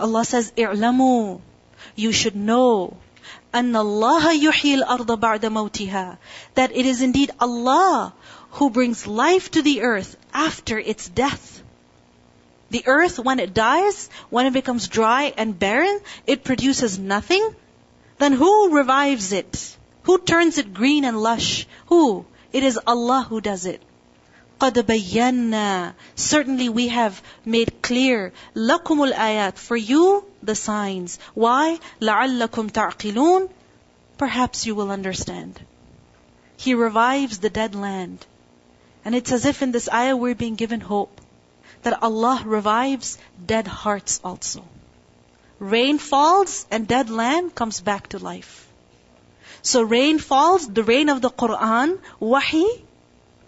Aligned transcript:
Allah 0.00 0.24
says, 0.24 0.52
"I'lamu." 0.56 1.40
You 1.94 2.12
should 2.12 2.36
know 2.36 2.96
أن 3.54 3.74
الله 3.74 4.32
يحيي 4.32 4.82
الأرض 4.82 5.20
بعد 5.20 5.46
موتها 5.46 6.18
that 6.54 6.76
it 6.76 6.86
is 6.86 7.02
indeed 7.02 7.30
Allah 7.40 8.12
who 8.52 8.70
brings 8.70 9.06
life 9.06 9.50
to 9.50 9.62
the 9.62 9.82
earth 9.82 10.16
after 10.32 10.78
its 10.78 11.08
death. 11.08 11.62
The 12.70 12.84
earth, 12.86 13.18
when 13.18 13.38
it 13.38 13.54
dies, 13.54 14.10
when 14.28 14.46
it 14.46 14.52
becomes 14.52 14.88
dry 14.88 15.32
and 15.36 15.58
barren, 15.58 16.00
it 16.26 16.44
produces 16.44 16.98
nothing. 16.98 17.54
Then 18.18 18.32
who 18.32 18.74
revives 18.74 19.32
it? 19.32 19.76
Who 20.04 20.18
turns 20.18 20.58
it 20.58 20.74
green 20.74 21.04
and 21.04 21.20
lush? 21.20 21.66
Who? 21.86 22.26
It 22.52 22.62
is 22.62 22.78
Allah 22.86 23.26
who 23.28 23.40
does 23.40 23.66
it. 23.66 23.82
قَدْ 24.60 24.74
بَيَّنَّا 24.86 25.94
Certainly 26.14 26.68
we 26.70 26.88
have 26.88 27.22
made 27.44 27.82
clear 27.82 28.32
لَكُمُ 28.54 29.12
الْآيَاتِ 29.12 29.56
For 29.56 29.76
you, 29.76 30.24
the 30.42 30.54
signs. 30.54 31.18
Why? 31.34 31.78
لَعَلَّكُمْ 32.00 32.70
تَعْقِلُونَ 32.70 33.50
Perhaps 34.18 34.66
you 34.66 34.74
will 34.74 34.90
understand. 34.90 35.60
He 36.56 36.74
revives 36.74 37.38
the 37.38 37.50
dead 37.50 37.74
land. 37.74 38.24
And 39.04 39.14
it's 39.14 39.32
as 39.32 39.44
if 39.44 39.62
in 39.62 39.72
this 39.72 39.88
ayah 39.92 40.16
we're 40.16 40.34
being 40.34 40.56
given 40.56 40.80
hope 40.80 41.20
that 41.82 42.02
Allah 42.02 42.42
revives 42.44 43.18
dead 43.44 43.66
hearts 43.66 44.20
also. 44.24 44.64
Rain 45.58 45.98
falls 45.98 46.66
and 46.70 46.88
dead 46.88 47.10
land 47.10 47.54
comes 47.54 47.80
back 47.80 48.08
to 48.08 48.18
life. 48.18 48.66
So 49.62 49.82
rain 49.82 50.18
falls, 50.18 50.66
the 50.66 50.82
rain 50.82 51.08
of 51.08 51.20
the 51.20 51.30
Quran, 51.30 51.98
wahi, 52.20 52.66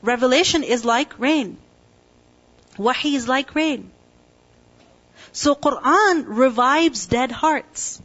revelation 0.04 0.64
is 0.64 0.86
like 0.86 1.18
rain. 1.18 1.58
Wahi 2.78 3.16
is 3.16 3.28
like 3.28 3.56
rain. 3.56 3.92
So 5.32 5.56
Quran 5.56 6.26
revives 6.28 7.08
dead 7.08 7.32
hearts. 7.32 8.02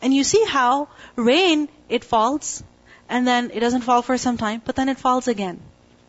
And 0.00 0.14
you 0.14 0.24
see 0.24 0.44
how 0.44 0.88
rain, 1.16 1.68
it 1.88 2.04
falls, 2.04 2.62
and 3.08 3.26
then 3.26 3.50
it 3.52 3.60
doesn't 3.60 3.82
fall 3.82 4.02
for 4.02 4.16
some 4.16 4.36
time, 4.36 4.62
but 4.64 4.76
then 4.76 4.88
it 4.88 4.98
falls 4.98 5.28
again. 5.28 5.60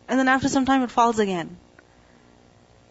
And 0.08 0.18
then 0.18 0.28
after 0.28 0.48
some 0.48 0.64
time 0.64 0.82
it 0.82 0.90
falls 0.90 1.18
again. 1.18 1.56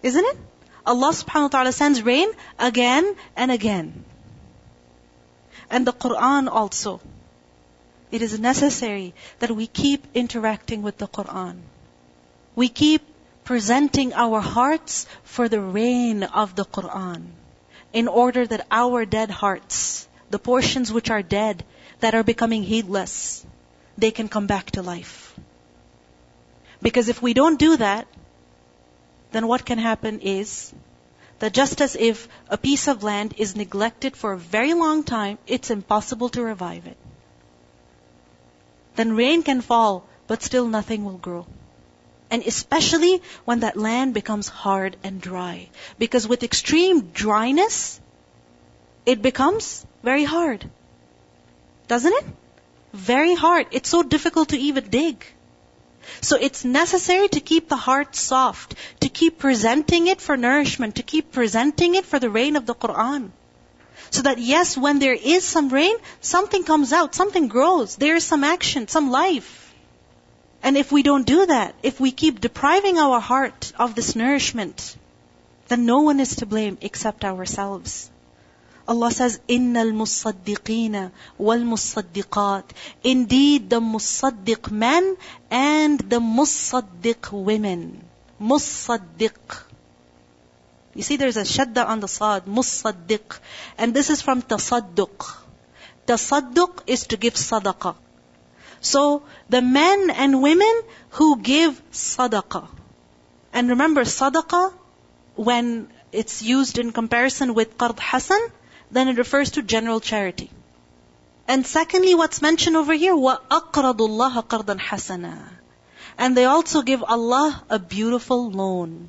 Isn't 0.03 0.25
it? 0.25 0.37
Allah 0.85 1.11
subhanahu 1.11 1.47
wa 1.47 1.53
ta'ala 1.55 1.71
sends 1.71 2.01
rain 2.01 2.29
again 2.57 3.15
and 3.35 3.51
again. 3.51 4.05
And 5.69 5.85
the 5.85 5.93
Quran 5.93 6.49
also. 6.49 6.99
It 8.11 8.21
is 8.21 8.39
necessary 8.39 9.13
that 9.39 9.51
we 9.51 9.67
keep 9.67 10.05
interacting 10.13 10.81
with 10.81 10.97
the 10.97 11.07
Quran. 11.07 11.59
We 12.55 12.69
keep 12.69 13.03
presenting 13.43 14.13
our 14.13 14.39
hearts 14.39 15.05
for 15.23 15.49
the 15.49 15.61
rain 15.61 16.23
of 16.23 16.55
the 16.55 16.65
Quran. 16.65 17.27
In 17.93 18.07
order 18.07 18.45
that 18.45 18.67
our 18.69 19.05
dead 19.05 19.29
hearts, 19.29 20.07
the 20.29 20.39
portions 20.39 20.91
which 20.91 21.09
are 21.09 21.21
dead, 21.21 21.63
that 21.99 22.15
are 22.15 22.23
becoming 22.23 22.63
heedless, 22.63 23.45
they 23.97 24.11
can 24.11 24.27
come 24.27 24.47
back 24.47 24.71
to 24.71 24.81
life. 24.81 25.39
Because 26.81 27.09
if 27.09 27.21
we 27.21 27.33
don't 27.33 27.59
do 27.59 27.77
that, 27.77 28.07
then 29.31 29.47
what 29.47 29.65
can 29.65 29.77
happen 29.77 30.19
is 30.21 30.73
that 31.39 31.53
just 31.53 31.81
as 31.81 31.95
if 31.95 32.27
a 32.49 32.57
piece 32.57 32.87
of 32.87 33.03
land 33.03 33.33
is 33.37 33.55
neglected 33.55 34.15
for 34.15 34.33
a 34.33 34.37
very 34.37 34.73
long 34.73 35.03
time, 35.03 35.37
it's 35.47 35.69
impossible 35.69 36.29
to 36.29 36.41
revive 36.41 36.87
it. 36.87 36.97
Then 38.99 39.15
rain 39.15 39.43
can 39.43 39.61
fall, 39.61 40.03
but 40.27 40.43
still 40.43 40.67
nothing 40.67 41.05
will 41.05 41.19
grow. 41.25 41.47
And 42.29 42.43
especially 42.45 43.21
when 43.45 43.61
that 43.61 43.77
land 43.77 44.13
becomes 44.13 44.49
hard 44.49 44.97
and 45.05 45.21
dry. 45.21 45.69
Because 45.97 46.27
with 46.27 46.43
extreme 46.43 46.99
dryness, 47.19 48.01
it 49.05 49.21
becomes 49.21 49.85
very 50.03 50.25
hard. 50.25 50.69
Doesn't 51.87 52.11
it? 52.11 52.25
Very 52.91 53.35
hard. 53.35 53.67
It's 53.71 53.87
so 53.87 54.03
difficult 54.03 54.49
to 54.49 54.57
even 54.57 54.89
dig. 54.89 55.25
So 56.19 56.35
it's 56.35 56.65
necessary 56.65 57.29
to 57.29 57.39
keep 57.39 57.69
the 57.69 57.77
heart 57.77 58.17
soft, 58.17 58.75
to 58.99 59.07
keep 59.07 59.39
presenting 59.39 60.07
it 60.07 60.19
for 60.19 60.35
nourishment, 60.35 60.95
to 60.95 61.03
keep 61.03 61.31
presenting 61.31 61.95
it 61.95 62.05
for 62.05 62.19
the 62.19 62.29
rain 62.29 62.57
of 62.57 62.65
the 62.65 62.75
Quran. 62.75 63.31
So 64.10 64.22
that 64.22 64.38
yes, 64.38 64.76
when 64.76 64.98
there 64.98 65.14
is 65.14 65.44
some 65.44 65.68
rain, 65.68 65.96
something 66.20 66.64
comes 66.64 66.92
out, 66.92 67.14
something 67.14 67.48
grows, 67.48 67.96
there 67.96 68.16
is 68.16 68.24
some 68.24 68.44
action, 68.44 68.88
some 68.88 69.10
life. 69.10 69.74
And 70.62 70.76
if 70.76 70.90
we 70.90 71.02
don't 71.02 71.26
do 71.26 71.46
that, 71.46 71.74
if 71.82 72.00
we 72.00 72.10
keep 72.10 72.40
depriving 72.40 72.98
our 72.98 73.20
heart 73.20 73.72
of 73.78 73.94
this 73.94 74.16
nourishment, 74.16 74.96
then 75.68 75.84
no 75.84 76.00
one 76.02 76.20
is 76.20 76.36
to 76.36 76.46
blame 76.46 76.78
except 76.80 77.24
ourselves. 77.24 78.10
Allah 78.86 79.10
says, 79.10 79.40
إِنَّ 79.48 79.72
الْمُصَّدِّقِينَ 79.72 81.10
وَالْمُصَّدِّقَاتِ 81.40 82.64
Indeed, 83.02 83.70
the 83.70 83.80
musaddiq 83.80 84.70
men 84.70 85.16
and 85.50 85.98
the 85.98 86.20
musaddiq 86.20 87.32
women. 87.32 88.04
Musaddiq. 88.40 89.64
You 90.98 91.02
see, 91.02 91.16
there's 91.16 91.36
a 91.36 91.42
shadda 91.42 91.86
on 91.86 92.00
the 92.00 92.08
sad, 92.08 92.46
musaddiq. 92.46 93.38
And 93.78 93.92
this 93.92 94.10
is 94.10 94.22
from 94.22 94.42
tasadduq. 94.42 95.36
Tasadduq 96.06 96.82
is 96.86 97.06
to 97.08 97.16
give 97.16 97.34
sadaqah. 97.34 97.96
So, 98.80 99.22
the 99.48 99.62
men 99.62 100.10
and 100.10 100.42
women 100.42 100.82
who 101.10 101.40
give 101.40 101.82
sadaqah. 101.90 102.68
And 103.52 103.70
remember, 103.70 104.02
sadaqah, 104.02 104.72
when 105.36 105.88
it's 106.12 106.42
used 106.42 106.78
in 106.78 106.92
comparison 106.92 107.54
with 107.54 107.76
qard 107.76 107.98
hasan, 107.98 108.40
then 108.90 109.08
it 109.08 109.18
refers 109.18 109.52
to 109.52 109.62
general 109.62 110.00
charity. 110.00 110.50
And 111.48 111.66
secondly, 111.66 112.14
what's 112.14 112.40
mentioned 112.40 112.76
over 112.76 112.94
here, 112.94 113.14
وَأَقْرَضُ 113.14 113.96
اللَّهَ 113.96 114.46
قَرْضًا 114.46 114.78
حَسَنًا 114.78 115.38
And 116.16 116.36
they 116.36 116.44
also 116.44 116.82
give 116.82 117.02
Allah 117.02 117.64
a 117.68 117.78
beautiful 117.78 118.50
loan. 118.50 119.08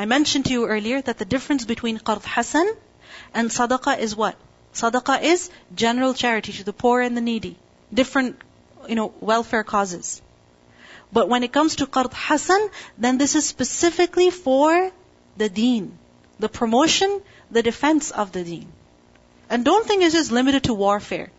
I 0.00 0.06
mentioned 0.06 0.46
to 0.46 0.52
you 0.52 0.66
earlier 0.66 1.02
that 1.02 1.18
the 1.18 1.26
difference 1.26 1.66
between 1.70 1.98
qard 1.98 2.22
hasan 2.34 2.68
and 3.34 3.50
sadaqah 3.50 3.98
is 3.98 4.14
what? 4.16 4.36
Sadaqah 4.72 5.22
is 5.22 5.50
general 5.74 6.14
charity 6.14 6.54
to 6.54 6.64
the 6.64 6.72
poor 6.72 7.02
and 7.02 7.14
the 7.14 7.20
needy. 7.20 7.58
Different, 7.92 8.40
you 8.88 8.94
know, 8.94 9.12
welfare 9.20 9.62
causes. 9.62 10.22
But 11.12 11.28
when 11.28 11.42
it 11.42 11.52
comes 11.52 11.76
to 11.76 11.86
qard 11.86 12.14
hasan, 12.14 12.70
then 12.96 13.18
this 13.18 13.34
is 13.34 13.46
specifically 13.46 14.30
for 14.30 14.90
the 15.36 15.50
deen. 15.50 15.92
The 16.38 16.48
promotion 16.48 17.20
the 17.50 17.62
defense 17.62 18.10
of 18.10 18.32
the 18.32 18.42
deen. 18.42 18.72
And 19.50 19.66
don't 19.66 19.86
think 19.86 20.02
it's 20.02 20.14
just 20.14 20.32
limited 20.32 20.64
to 20.70 20.72
warfare. 20.86 21.30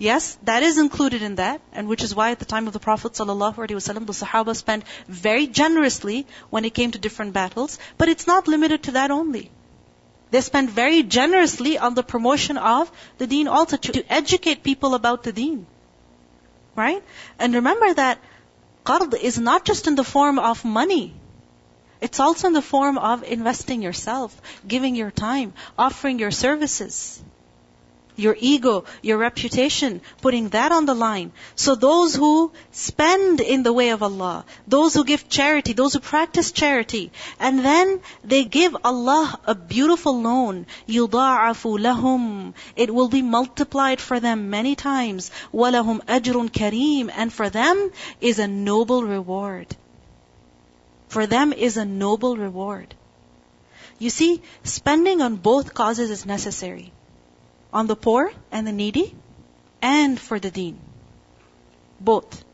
Yes, 0.00 0.38
that 0.44 0.62
is 0.62 0.78
included 0.78 1.20
in 1.20 1.34
that, 1.34 1.60
and 1.74 1.86
which 1.86 2.02
is 2.02 2.14
why 2.14 2.30
at 2.30 2.38
the 2.38 2.46
time 2.46 2.66
of 2.66 2.72
the 2.72 2.80
Prophet 2.80 3.12
ﷺ, 3.12 4.06
the 4.06 4.14
Sahaba 4.14 4.56
spent 4.56 4.84
very 5.06 5.46
generously 5.46 6.26
when 6.48 6.64
it 6.64 6.72
came 6.72 6.92
to 6.92 6.98
different 6.98 7.34
battles, 7.34 7.78
but 7.98 8.08
it's 8.08 8.26
not 8.26 8.48
limited 8.48 8.84
to 8.84 8.92
that 8.92 9.10
only. 9.10 9.50
They 10.30 10.40
spent 10.40 10.70
very 10.70 11.02
generously 11.02 11.76
on 11.76 11.92
the 11.92 12.02
promotion 12.02 12.56
of 12.56 12.90
the 13.18 13.26
deen 13.26 13.46
also, 13.46 13.76
to, 13.76 13.92
to 13.92 14.10
educate 14.10 14.62
people 14.62 14.94
about 14.94 15.22
the 15.22 15.34
deen. 15.34 15.66
Right? 16.74 17.02
And 17.38 17.54
remember 17.54 17.92
that 17.92 18.20
qard 18.86 19.20
is 19.20 19.38
not 19.38 19.66
just 19.66 19.86
in 19.86 19.96
the 19.96 20.10
form 20.12 20.38
of 20.38 20.64
money. 20.64 21.12
It's 22.00 22.20
also 22.20 22.46
in 22.46 22.54
the 22.54 22.62
form 22.62 22.96
of 22.96 23.22
investing 23.22 23.82
yourself, 23.82 24.40
giving 24.66 24.94
your 24.94 25.10
time, 25.10 25.52
offering 25.78 26.18
your 26.18 26.30
services, 26.30 27.22
your 28.19 28.35
ego, 28.39 28.85
your 29.01 29.17
reputation, 29.17 30.01
putting 30.21 30.49
that 30.49 30.71
on 30.71 30.85
the 30.85 30.93
line. 30.93 31.33
So 31.55 31.75
those 31.75 32.15
who 32.15 32.51
spend 32.71 33.41
in 33.41 33.63
the 33.63 33.73
way 33.73 33.89
of 33.89 34.03
Allah, 34.03 34.45
those 34.67 34.93
who 34.93 35.03
give 35.03 35.27
charity, 35.27 35.73
those 35.73 35.93
who 35.93 35.99
practice 35.99 36.51
charity, 36.51 37.11
and 37.39 37.59
then 37.63 37.99
they 38.23 38.45
give 38.45 38.75
Allah 38.83 39.39
a 39.45 39.53
beautiful 39.53 40.21
loan, 40.21 40.65
يُضَاعَفُ 40.87 41.79
لَهُمْ 41.79 42.53
It 42.75 42.93
will 42.93 43.09
be 43.09 43.21
multiplied 43.21 43.99
for 43.99 44.19
them 44.19 44.49
many 44.49 44.75
times. 44.75 45.31
وَلَهُمْ 45.53 46.05
أَجْرٌ 46.05 46.49
كَرِيمٌ 46.51 47.11
And 47.13 47.33
for 47.33 47.49
them 47.49 47.91
is 48.21 48.39
a 48.39 48.47
noble 48.47 49.03
reward 49.03 49.75
for 51.15 51.27
them 51.27 51.53
is 51.53 51.77
a 51.77 51.85
noble 51.85 52.35
reward. 52.35 52.93
You 53.99 54.09
see, 54.09 54.41
spending 54.63 55.21
on 55.21 55.37
both 55.37 55.73
causes 55.73 56.09
is 56.09 56.25
necessary. 56.25 56.91
On 57.72 57.86
the 57.86 57.96
poor 57.96 58.32
and 58.50 58.66
the 58.66 58.72
needy, 58.72 59.14
and 59.80 60.18
for 60.20 60.38
the 60.38 60.50
deen. 60.50 60.78
Both. 62.00 62.44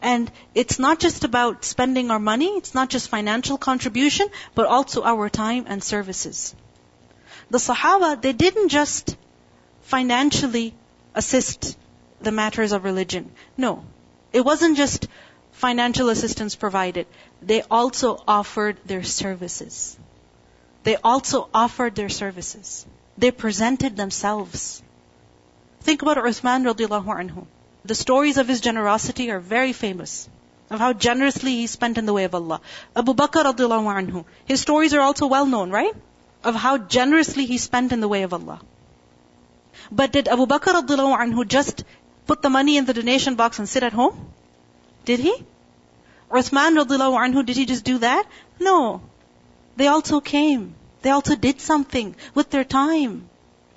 And 0.00 0.30
it's 0.54 0.78
not 0.78 1.00
just 1.00 1.24
about 1.24 1.64
spending 1.64 2.10
our 2.10 2.18
money, 2.18 2.48
it's 2.58 2.74
not 2.74 2.90
just 2.90 3.08
financial 3.08 3.56
contribution, 3.58 4.28
but 4.54 4.66
also 4.66 5.02
our 5.02 5.28
time 5.30 5.64
and 5.66 5.82
services. 5.82 6.54
The 7.50 7.58
Sahaba, 7.58 8.20
they 8.20 8.32
didn't 8.32 8.68
just 8.68 9.16
financially 9.82 10.74
assist 11.14 11.76
the 12.20 12.32
matters 12.32 12.72
of 12.72 12.84
religion. 12.84 13.32
No. 13.56 13.84
It 14.32 14.44
wasn't 14.44 14.76
just 14.76 15.08
financial 15.52 16.08
assistance 16.08 16.56
provided. 16.56 17.06
They 17.42 17.62
also 17.62 18.22
offered 18.26 18.76
their 18.84 19.02
services. 19.02 19.96
they 20.84 20.96
also 20.96 21.48
offered 21.54 21.94
their 21.94 22.10
services. 22.10 22.86
They 23.16 23.30
presented 23.30 23.96
themselves. 23.96 24.82
Think 25.80 26.02
about 26.02 26.16
Uthman 26.16 26.64
radiallahu 26.70 27.06
anhu. 27.06 27.46
The 27.84 27.94
stories 27.94 28.38
of 28.38 28.48
his 28.48 28.60
generosity 28.60 29.30
are 29.30 29.40
very 29.40 29.72
famous. 29.72 30.28
Of 30.70 30.80
how 30.80 30.92
generously 30.94 31.56
he 31.56 31.66
spent 31.66 31.98
in 31.98 32.06
the 32.06 32.12
way 32.12 32.24
of 32.24 32.34
Allah. 32.34 32.60
Abu 32.96 33.14
Bakr 33.14 33.44
radiallahu 33.44 33.90
anhu. 34.00 34.24
His 34.46 34.60
stories 34.60 34.94
are 34.94 35.00
also 35.00 35.26
well 35.26 35.46
known, 35.46 35.70
right? 35.70 35.94
Of 36.42 36.54
how 36.54 36.78
generously 36.78 37.46
he 37.46 37.58
spent 37.58 37.92
in 37.92 38.00
the 38.00 38.08
way 38.08 38.22
of 38.22 38.32
Allah. 38.32 38.60
But 39.92 40.12
did 40.12 40.28
Abu 40.28 40.46
Bakr 40.46 40.72
radiallahu 40.80 41.18
anhu 41.24 41.46
just 41.46 41.84
put 42.26 42.42
the 42.42 42.50
money 42.50 42.78
in 42.78 42.86
the 42.86 42.94
donation 42.94 43.34
box 43.34 43.58
and 43.58 43.68
sit 43.68 43.82
at 43.82 43.92
home? 43.92 44.32
Did 45.04 45.20
he? 45.20 45.34
Uthman 46.30 46.82
radiallahu 46.82 47.20
anhu, 47.26 47.44
did 47.44 47.56
he 47.56 47.66
just 47.66 47.84
do 47.84 47.98
that? 47.98 48.26
No. 48.58 49.02
They 49.76 49.86
also 49.88 50.20
came. 50.20 50.74
They 51.03 51.09
also 51.09 51.35
did 51.35 51.61
something 51.61 52.15
with 52.33 52.49
their 52.49 52.63
time. 52.63 53.29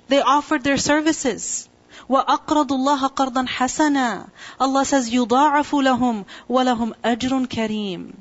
They 0.07 0.21
offered 0.21 0.63
their 0.63 0.77
services. 0.77 1.69
وَأَقْرَضُوا 2.09 2.67
اللَّهَ 2.67 3.13
قَرْضًا 3.13 3.47
حَسَنًا 3.47 4.29
Allah 4.59 4.85
says, 4.85 5.09
يُضَاعَفُ 5.09 5.71
لَهُمْ 5.71 6.25
وَلَهُمْ 6.49 6.93
أَجْرٌ 7.03 7.47
كَرِيمٌ 7.47 8.13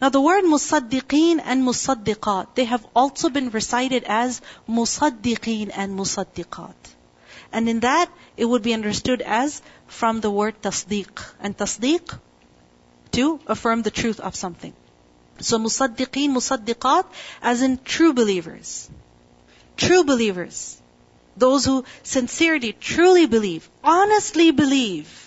Now 0.00 0.08
the 0.08 0.20
word 0.20 0.44
musaddiqeen 0.44 1.40
and 1.44 1.62
musaddiqat, 1.64 2.54
they 2.54 2.64
have 2.64 2.86
also 2.96 3.28
been 3.28 3.50
recited 3.50 4.04
as 4.04 4.40
musaddiqeen 4.68 5.70
and 5.74 5.98
musaddiqat. 5.98 6.74
And 7.52 7.68
in 7.68 7.80
that, 7.80 8.10
it 8.36 8.46
would 8.46 8.62
be 8.62 8.72
understood 8.72 9.20
as 9.20 9.60
from 9.86 10.20
the 10.20 10.30
word 10.30 10.62
tasdeeq. 10.62 11.22
And 11.40 11.56
tasdeeq, 11.56 12.18
to 13.12 13.40
affirm 13.46 13.82
the 13.82 13.90
truth 13.90 14.20
of 14.20 14.34
something. 14.34 14.72
So 15.39 15.59
musaddiqeen, 15.59 16.29
musaddiqat, 16.29 17.05
as 17.41 17.61
in 17.61 17.79
true 17.83 18.13
believers. 18.13 18.89
True 19.75 20.03
believers. 20.03 20.77
Those 21.35 21.65
who 21.65 21.85
sincerely, 22.03 22.73
truly 22.73 23.27
believe, 23.27 23.69
honestly 23.83 24.51
believe. 24.51 25.23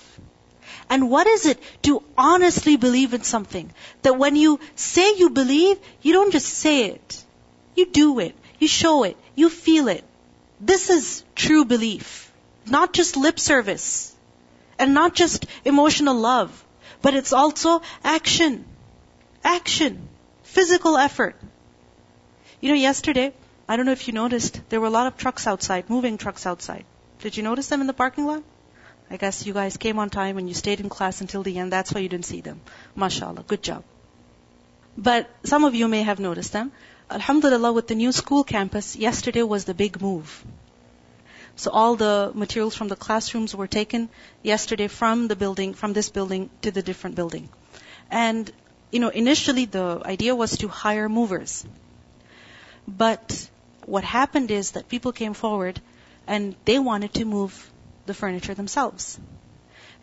And 0.89 1.09
what 1.09 1.29
is 1.29 1.47
it 1.47 1.63
to 1.83 2.03
honestly 2.19 2.77
believe 2.77 3.15
in 3.15 3.23
something? 3.23 3.73
That 4.03 4.19
when 4.19 4.35
you 4.35 4.59
say 4.75 5.15
you 5.17 5.31
believe, 5.31 5.79
you 6.03 6.13
don't 6.13 6.33
just 6.33 6.49
say 6.49 6.87
it. 6.87 7.25
You 7.77 7.87
do 7.87 8.19
it. 8.19 8.35
You 8.59 8.67
show 8.67 9.05
it. 9.05 9.17
You 9.37 9.49
feel 9.49 9.87
it. 9.87 10.03
This 10.61 10.91
is 10.91 11.23
true 11.37 11.65
belief. 11.65 12.33
Not 12.67 12.93
just 12.93 13.17
lip 13.17 13.39
service. 13.39 14.13
And 14.81 14.93
not 14.93 15.15
just 15.15 15.47
emotional 15.65 16.17
love. 16.17 16.65
But 17.03 17.15
it's 17.15 17.33
also 17.33 17.83
action. 18.03 18.65
Action. 19.45 20.09
Physical 20.43 20.97
effort. 20.97 21.37
You 22.61 22.71
know, 22.71 22.75
yesterday, 22.75 23.33
I 23.69 23.77
don't 23.77 23.87
know 23.87 23.93
if 23.93 24.07
you 24.09 24.15
noticed, 24.15 24.61
there 24.69 24.81
were 24.81 24.87
a 24.87 24.97
lot 24.99 25.07
of 25.07 25.17
trucks 25.17 25.47
outside, 25.47 25.89
moving 25.89 26.19
trucks 26.19 26.47
outside. 26.47 26.85
Did 27.21 27.37
you 27.37 27.43
notice 27.43 27.69
them 27.69 27.81
in 27.81 27.87
the 27.87 27.93
parking 27.93 28.27
lot? 28.27 28.43
I 29.11 29.17
guess 29.17 29.47
you 29.47 29.53
guys 29.53 29.77
came 29.77 29.99
on 29.99 30.11
time 30.11 30.39
and 30.39 30.49
you 30.49 30.55
stayed 30.55 30.81
in 30.81 30.89
class 30.89 31.21
until 31.21 31.43
the 31.43 31.59
end. 31.59 31.73
That's 31.73 31.93
why 31.93 32.01
you 32.01 32.09
didn't 32.09 32.27
see 32.27 32.41
them. 32.41 32.61
MashaAllah. 32.97 33.47
Good 33.47 33.63
job. 33.63 33.85
But 34.97 35.29
some 35.45 35.65
of 35.65 35.75
you 35.75 35.89
may 35.89 36.03
have 36.03 36.21
noticed 36.21 36.53
them. 36.53 36.73
Alhamdulillah, 37.11 37.73
with 37.73 37.89
the 37.89 37.95
new 37.95 38.13
school 38.13 38.45
campus, 38.45 38.95
yesterday 38.95 39.43
was 39.43 39.65
the 39.65 39.75
big 39.75 40.01
move. 40.01 40.45
So 41.57 41.71
all 41.71 41.97
the 41.97 42.31
materials 42.35 42.77
from 42.77 42.89
the 42.89 42.97
classrooms 42.97 43.55
were 43.55 43.67
taken 43.67 44.09
yesterday 44.43 44.87
from 44.87 45.27
the 45.29 45.37
building, 45.37 45.75
from 45.75 45.93
this 45.93 46.09
building 46.09 46.51
to 46.63 46.71
the 46.71 46.83
different 46.83 47.17
building. 47.17 47.49
And, 48.11 48.51
you 48.91 49.01
know, 49.01 49.09
initially 49.09 49.65
the 49.65 50.03
idea 50.05 50.35
was 50.35 50.59
to 50.59 50.69
hire 50.69 51.09
movers. 51.09 51.65
But 52.87 53.49
what 53.87 54.05
happened 54.05 54.51
is 54.51 54.73
that 54.73 54.89
people 54.89 55.13
came 55.13 55.35
forward 55.35 55.81
and 56.27 56.55
they 56.65 56.79
wanted 56.79 57.15
to 57.15 57.25
move 57.25 57.71
the 58.07 58.15
furniture 58.15 58.55
themselves. 58.55 59.19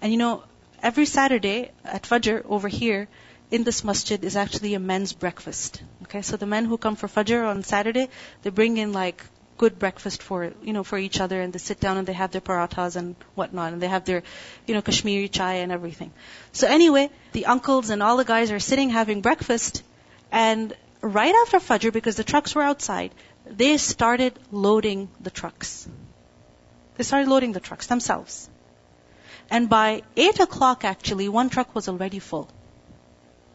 And 0.01 0.11
you 0.11 0.17
know, 0.17 0.43
every 0.81 1.05
Saturday 1.05 1.71
at 1.83 2.03
Fajr 2.03 2.45
over 2.45 2.67
here 2.67 3.07
in 3.49 3.63
this 3.63 3.83
masjid 3.83 4.23
is 4.23 4.35
actually 4.35 4.73
a 4.73 4.79
men's 4.79 5.13
breakfast. 5.13 5.81
Okay, 6.03 6.21
so 6.21 6.37
the 6.37 6.45
men 6.45 6.65
who 6.65 6.77
come 6.77 6.95
for 6.95 7.07
Fajr 7.07 7.47
on 7.47 7.63
Saturday, 7.63 8.09
they 8.43 8.49
bring 8.49 8.77
in 8.77 8.93
like 8.93 9.23
good 9.57 9.79
breakfast 9.79 10.23
for 10.23 10.51
you 10.61 10.73
know 10.73 10.83
for 10.83 10.97
each 10.97 11.19
other 11.19 11.41
and 11.41 11.53
they 11.53 11.59
sit 11.59 11.79
down 11.79 11.97
and 11.97 12.07
they 12.07 12.13
have 12.13 12.31
their 12.31 12.41
parathas 12.41 12.95
and 12.95 13.15
whatnot 13.35 13.73
and 13.73 13.81
they 13.81 13.87
have 13.87 14.05
their 14.05 14.23
you 14.65 14.73
know 14.73 14.81
Kashmiri 14.81 15.29
chai 15.29 15.53
and 15.65 15.71
everything. 15.71 16.11
So 16.51 16.67
anyway, 16.67 17.09
the 17.31 17.45
uncles 17.45 17.89
and 17.89 18.03
all 18.03 18.17
the 18.17 18.25
guys 18.25 18.51
are 18.51 18.59
sitting 18.59 18.89
having 18.89 19.21
breakfast 19.21 19.83
and 20.31 20.75
right 21.01 21.35
after 21.43 21.59
Fajr 21.59 21.93
because 21.93 22.15
the 22.15 22.23
trucks 22.23 22.55
were 22.55 22.61
outside, 22.61 23.11
they 23.45 23.77
started 23.77 24.37
loading 24.51 25.09
the 25.21 25.29
trucks. 25.29 25.87
They 26.95 27.03
started 27.03 27.29
loading 27.29 27.51
the 27.53 27.59
trucks 27.59 27.87
themselves. 27.87 28.49
And 29.49 29.69
by 29.69 30.03
8 30.15 30.39
o'clock 30.41 30.83
actually, 30.83 31.29
one 31.29 31.49
truck 31.49 31.73
was 31.73 31.87
already 31.87 32.19
full. 32.19 32.49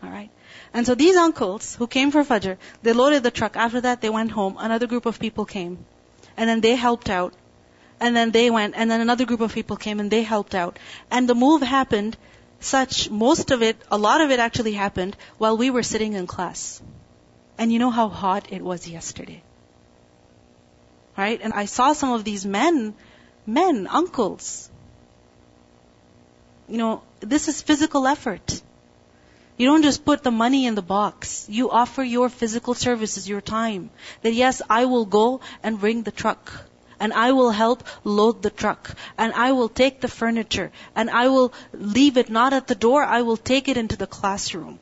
Alright? 0.02 0.30
And 0.72 0.86
so 0.86 0.94
these 0.94 1.16
uncles 1.16 1.74
who 1.76 1.86
came 1.86 2.10
for 2.10 2.24
Fajr, 2.24 2.56
they 2.82 2.92
loaded 2.92 3.22
the 3.22 3.30
truck. 3.30 3.56
After 3.56 3.80
that, 3.82 4.00
they 4.00 4.10
went 4.10 4.30
home. 4.30 4.56
Another 4.58 4.86
group 4.86 5.06
of 5.06 5.18
people 5.18 5.44
came. 5.44 5.84
And 6.36 6.48
then 6.48 6.60
they 6.60 6.76
helped 6.76 7.10
out. 7.10 7.34
And 8.00 8.16
then 8.16 8.32
they 8.32 8.50
went, 8.50 8.74
and 8.76 8.90
then 8.90 9.00
another 9.00 9.24
group 9.24 9.40
of 9.40 9.54
people 9.54 9.76
came 9.76 10.00
and 10.00 10.10
they 10.10 10.22
helped 10.22 10.56
out. 10.56 10.78
And 11.10 11.28
the 11.28 11.36
move 11.36 11.62
happened 11.62 12.16
such, 12.58 13.10
most 13.10 13.50
of 13.50 13.62
it, 13.62 13.76
a 13.90 13.98
lot 13.98 14.20
of 14.20 14.30
it 14.30 14.40
actually 14.40 14.72
happened 14.72 15.16
while 15.38 15.56
we 15.56 15.70
were 15.70 15.82
sitting 15.82 16.14
in 16.14 16.26
class. 16.26 16.82
And 17.58 17.72
you 17.72 17.78
know 17.78 17.90
how 17.90 18.08
hot 18.08 18.52
it 18.52 18.62
was 18.62 18.88
yesterday. 18.88 19.42
Right? 21.16 21.40
And 21.40 21.52
I 21.52 21.66
saw 21.66 21.92
some 21.92 22.12
of 22.12 22.24
these 22.24 22.44
men, 22.44 22.94
men, 23.46 23.86
uncles. 23.86 24.70
You 26.68 26.78
know, 26.78 27.02
this 27.20 27.48
is 27.48 27.62
physical 27.62 28.06
effort. 28.06 28.62
You 29.56 29.66
don't 29.66 29.82
just 29.82 30.04
put 30.04 30.22
the 30.22 30.30
money 30.30 30.66
in 30.66 30.74
the 30.74 30.82
box. 30.82 31.46
You 31.48 31.70
offer 31.70 32.02
your 32.02 32.28
physical 32.28 32.74
services, 32.74 33.28
your 33.28 33.40
time. 33.40 33.90
That 34.22 34.32
yes, 34.32 34.62
I 34.68 34.86
will 34.86 35.04
go 35.04 35.40
and 35.62 35.78
bring 35.78 36.02
the 36.02 36.10
truck. 36.10 36.52
And 36.98 37.12
I 37.12 37.32
will 37.32 37.50
help 37.50 37.84
load 38.04 38.42
the 38.42 38.50
truck. 38.50 38.94
And 39.18 39.32
I 39.34 39.52
will 39.52 39.68
take 39.68 40.00
the 40.00 40.08
furniture. 40.08 40.70
And 40.94 41.10
I 41.10 41.28
will 41.28 41.52
leave 41.72 42.16
it 42.16 42.30
not 42.30 42.52
at 42.52 42.66
the 42.66 42.74
door, 42.74 43.04
I 43.04 43.22
will 43.22 43.36
take 43.36 43.68
it 43.68 43.76
into 43.76 43.96
the 43.96 44.06
classroom. 44.06 44.78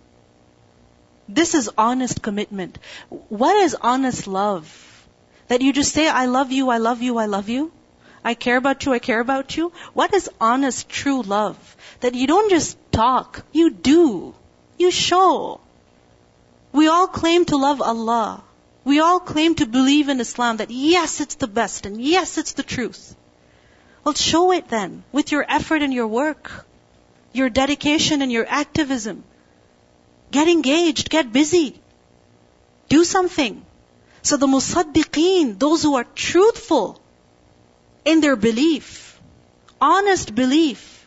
This 1.29 1.55
is 1.55 1.71
honest 1.79 2.23
commitment. 2.23 2.79
What 3.09 3.57
is 3.57 3.77
honest 3.81 4.27
love? 4.27 4.69
That 5.49 5.63
you 5.63 5.73
just 5.73 5.93
say, 5.93 6.09
I 6.09 6.27
love 6.27 6.53
you, 6.53 6.71
I 6.71 6.79
love 6.79 7.03
you, 7.03 7.19
I 7.19 7.27
love 7.27 7.49
you? 7.49 7.73
I 8.25 8.35
care 8.35 8.57
about 8.57 8.85
you, 8.85 8.93
I 8.93 8.99
care 8.99 9.21
about 9.21 9.57
you? 9.57 9.73
What 9.95 10.13
is 10.13 10.29
honest, 10.41 10.89
true 10.89 11.23
love? 11.23 11.77
That 12.01 12.15
you 12.15 12.27
don't 12.27 12.51
just 12.51 12.77
talk, 12.93 13.45
you 13.53 13.71
do. 13.71 14.35
You 14.81 14.91
show. 14.91 15.61
We 16.73 16.89
all 16.89 17.07
claim 17.07 17.45
to 17.47 17.59
love 17.59 17.83
Allah. 17.83 18.43
We 18.83 19.01
all 19.01 19.21
claim 19.21 19.55
to 19.57 19.67
believe 19.67 20.09
in 20.09 20.21
Islam 20.21 20.57
that 20.57 20.71
yes, 20.71 21.21
it's 21.21 21.35
the 21.35 21.49
best 21.59 21.85
and 21.85 22.01
yes, 22.01 22.39
it's 22.39 22.53
the 22.53 22.63
truth. 22.63 23.15
Well, 24.03 24.15
show 24.15 24.53
it 24.53 24.69
then 24.69 25.05
with 25.13 25.33
your 25.33 25.45
effort 25.47 25.83
and 25.83 25.93
your 25.93 26.07
work, 26.07 26.65
your 27.35 27.51
dedication 27.51 28.23
and 28.23 28.33
your 28.33 28.47
activism. 28.49 29.23
Get 30.31 30.49
engaged, 30.49 31.11
get 31.11 31.31
busy. 31.31 31.79
Do 32.89 33.05
something. 33.05 33.61
So 34.23 34.39
the 34.39 34.47
musaddiqeen, 34.47 35.59
those 35.59 35.83
who 35.83 35.97
are 35.97 36.09
truthful 36.15 36.99
in 38.07 38.23
their 38.23 38.37
belief, 38.37 39.21
honest 39.79 40.35
belief, 40.35 41.07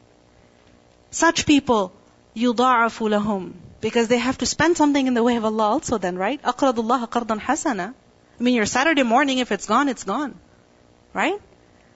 such 1.10 1.48
people 1.48 1.92
يُضَاعَفُ 2.37 2.99
لَهُمْ 2.99 3.53
Because 3.81 4.09
they 4.09 4.19
have 4.19 4.39
to 4.39 4.47
spend 4.47 4.77
something 4.77 5.07
in 5.07 5.15
the 5.15 5.23
way 5.23 5.37
of 5.37 5.45
Allah 5.45 5.69
also 5.69 5.99
then, 5.99 6.17
right? 6.17 6.41
أَقْرَضُ 6.43 6.75
اللَّهَ 6.75 7.09
قَرْضًا 7.09 7.41
حَسَنًا 7.41 7.95
I 8.39 8.43
mean, 8.43 8.55
your 8.55 8.67
Saturday 8.67 9.03
morning, 9.03 9.39
if 9.39 9.51
it's 9.51 9.67
gone, 9.67 9.89
it's 9.89 10.05
gone. 10.05 10.39
Right? 11.13 11.41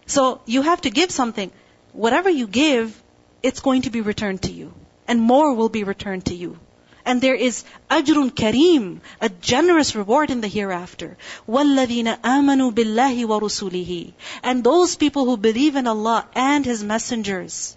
So, 0.07 0.41
you 0.47 0.63
have 0.63 0.81
to 0.81 0.91
give 0.91 1.11
something. 1.11 1.53
Whatever 1.93 2.31
you 2.31 2.47
give, 2.49 3.01
it's 3.43 3.61
going 3.61 3.83
to 3.83 3.91
be 3.91 4.01
returned 4.01 4.43
to 4.43 4.53
you. 4.53 4.73
And 5.07 5.21
more 5.21 5.55
will 5.55 5.69
be 5.69 5.85
returned 5.85 6.27
to 6.27 6.35
you. 6.35 6.59
And 7.05 7.21
there 7.21 7.35
is 7.35 7.65
ajrun 7.91 8.31
kareem, 8.31 9.01
a 9.21 9.29
generous 9.29 9.95
reward 9.95 10.31
in 10.31 10.41
the 10.41 10.49
hereafter. 10.49 11.17
وَالَّذِينَ 11.49 12.21
آمَنُوا 12.21 12.73
بِاللَّهِ 12.73 13.27
وَرُسُولِهِ 13.27 14.13
And 14.43 14.65
those 14.65 14.97
people 14.97 15.25
who 15.25 15.37
believe 15.37 15.77
in 15.77 15.87
Allah 15.87 16.27
and 16.35 16.65
His 16.65 16.83
messengers. 16.83 17.77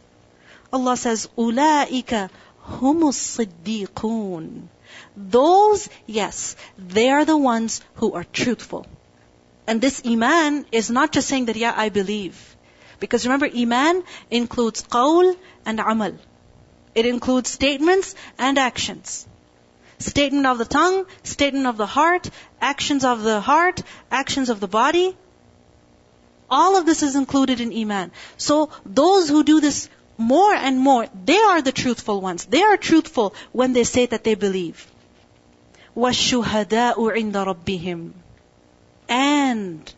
Allah 0.71 0.97
says, 0.97 1.27
أُولَٰئِكَ 1.37 2.29
humus 2.64 3.36
siddiqun. 3.36 4.68
Those, 5.16 5.88
yes, 6.06 6.56
they 6.78 7.10
are 7.10 7.24
the 7.24 7.36
ones 7.36 7.80
who 7.94 8.12
are 8.12 8.24
truthful. 8.24 8.86
And 9.66 9.80
this 9.80 10.02
iman 10.06 10.66
is 10.72 10.90
not 10.90 11.12
just 11.12 11.28
saying 11.28 11.46
that, 11.46 11.56
yeah, 11.56 11.74
I 11.76 11.88
believe. 11.90 12.56
Because 12.98 13.24
remember, 13.24 13.48
iman 13.54 14.02
includes 14.30 14.82
qawl 14.82 15.36
and 15.64 15.80
amal. 15.80 16.14
It 16.94 17.06
includes 17.06 17.50
statements 17.50 18.14
and 18.38 18.58
actions. 18.58 19.26
statement 20.00 20.46
of 20.46 20.58
the 20.58 20.64
tongue, 20.64 21.06
statement 21.22 21.66
of 21.66 21.76
the 21.76 21.86
heart, 21.86 22.30
actions 22.60 23.04
of 23.04 23.22
the 23.22 23.40
heart, 23.40 23.82
actions 24.10 24.48
of 24.48 24.60
the 24.60 24.68
body. 24.68 25.16
All 26.50 26.76
of 26.76 26.86
this 26.86 27.02
is 27.02 27.14
included 27.14 27.60
in 27.60 27.72
Iman. 27.72 28.10
So 28.36 28.70
those 28.84 29.28
who 29.28 29.44
do 29.44 29.60
this 29.60 29.88
more 30.19 30.53
and 30.53 30.79
more, 30.79 31.07
they 31.25 31.37
are 31.37 31.61
the 31.61 31.71
truthful 31.71 32.21
ones. 32.21 32.45
They 32.45 32.61
are 32.61 32.77
truthful 32.77 33.35
when 33.51 33.73
they 33.73 33.83
say 33.83 34.05
that 34.05 34.23
they 34.23 34.35
believe. 34.35 34.87
وَالشُّهَدَاءُ 35.95 36.95
عِنْدَ 36.95 37.31
رَبِّهِمْ 37.31 38.11
And 39.09 39.93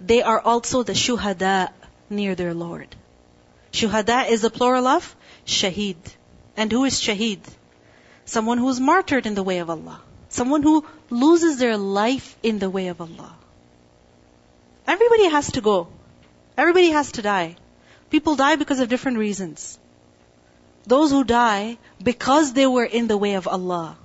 they 0.00 0.22
are 0.22 0.40
also 0.40 0.82
the 0.82 0.92
shuhada 0.92 1.70
near 2.10 2.34
their 2.34 2.54
Lord. 2.54 2.94
Shuhada 3.72 4.28
is 4.28 4.42
the 4.42 4.50
plural 4.50 4.86
of 4.86 5.14
shaheed. 5.46 5.96
And 6.56 6.72
who 6.72 6.84
is 6.84 7.00
shaheed? 7.00 7.40
Someone 8.24 8.58
who 8.58 8.68
is 8.68 8.80
martyred 8.80 9.26
in 9.26 9.34
the 9.34 9.42
way 9.42 9.58
of 9.58 9.70
Allah. 9.70 10.00
Someone 10.28 10.62
who 10.62 10.84
loses 11.10 11.58
their 11.58 11.76
life 11.76 12.36
in 12.42 12.58
the 12.58 12.68
way 12.68 12.88
of 12.88 13.00
Allah. 13.00 13.34
Everybody 14.86 15.28
has 15.30 15.52
to 15.52 15.60
go. 15.60 15.88
Everybody 16.56 16.90
has 16.90 17.12
to 17.12 17.22
die. 17.22 17.56
People 18.12 18.36
die 18.36 18.56
because 18.56 18.80
of 18.80 18.88
different 18.88 19.18
reasons. 19.18 19.78
Those 20.86 21.10
who 21.10 21.24
die 21.24 21.78
because 22.02 22.52
they 22.52 22.66
were 22.66 22.84
in 22.84 23.06
the 23.06 23.16
way 23.16 23.34
of 23.34 23.46
Allah. 23.46 23.96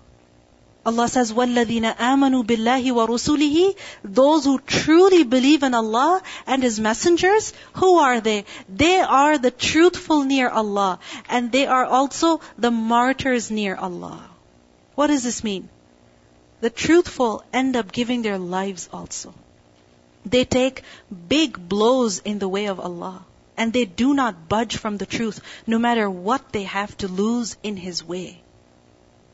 Allah 0.86 1.08
says, 1.08 1.32
وَالَّذِينَ 1.32 1.96
آمَنُوا 1.96 2.44
بِاللَّهِ 2.44 2.92
وَرُسُولِهِ 2.92 3.78
Those 4.04 4.44
who 4.44 4.60
truly 4.60 5.24
believe 5.24 5.64
in 5.64 5.74
Allah 5.74 6.22
and 6.46 6.62
His 6.62 6.78
messengers, 6.78 7.54
who 7.74 8.00
are 8.00 8.20
they? 8.20 8.44
They 8.68 9.00
are 9.00 9.38
the 9.38 9.52
truthful 9.52 10.26
near 10.26 10.50
Allah. 10.50 11.00
And 11.30 11.54
they 11.54 11.68
are 11.68 11.86
also 11.86 12.42
the 12.58 12.72
martyrs 12.72 13.50
near 13.50 13.78
Allah. 13.78 14.30
What 14.96 15.08
does 15.08 15.24
this 15.24 15.42
mean? 15.42 15.70
The 16.60 16.70
truthful 16.70 17.44
end 17.54 17.78
up 17.78 17.94
giving 17.94 18.22
their 18.22 18.38
lives 18.38 18.90
also. 18.92 19.34
They 20.26 20.44
take 20.44 20.84
big 21.30 21.58
blows 21.58 22.20
in 22.20 22.40
the 22.40 22.50
way 22.50 22.66
of 22.66 22.82
Allah. 22.82 23.26
And 23.59 23.73
they 23.73 23.85
do 23.85 24.15
not 24.15 24.49
budge 24.49 24.77
from 24.77 24.97
the 24.97 25.05
truth, 25.05 25.41
no 25.67 25.79
matter 25.79 26.09
what 26.09 26.53
they 26.53 26.63
have 26.63 26.97
to 26.99 27.09
lose 27.09 27.57
in 27.63 27.77
His 27.77 28.03
way. 28.03 28.41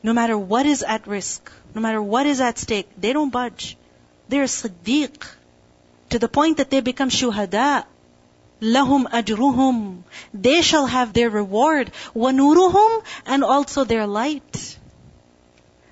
No 0.03 0.13
matter 0.13 0.37
what 0.37 0.65
is 0.65 0.83
at 0.83 1.07
risk, 1.07 1.51
no 1.73 1.81
matter 1.81 2.01
what 2.01 2.25
is 2.25 2.41
at 2.41 2.57
stake, 2.57 2.89
they 2.97 3.13
don't 3.13 3.29
budge. 3.29 3.77
They're 4.27 4.51
siddiq. 4.55 5.27
To 6.09 6.19
the 6.19 6.27
point 6.27 6.57
that 6.57 6.69
they 6.69 6.81
become 6.81 7.09
shuhada. 7.09 7.85
Lahum 8.61 9.05
ajruhum. 9.19 10.03
They 10.33 10.61
shall 10.61 10.87
have 10.87 11.13
their 11.13 11.29
reward. 11.29 11.91
Wanuruhum 12.15 13.03
and 13.25 13.43
also 13.43 13.83
their 13.83 14.07
light. 14.07 14.77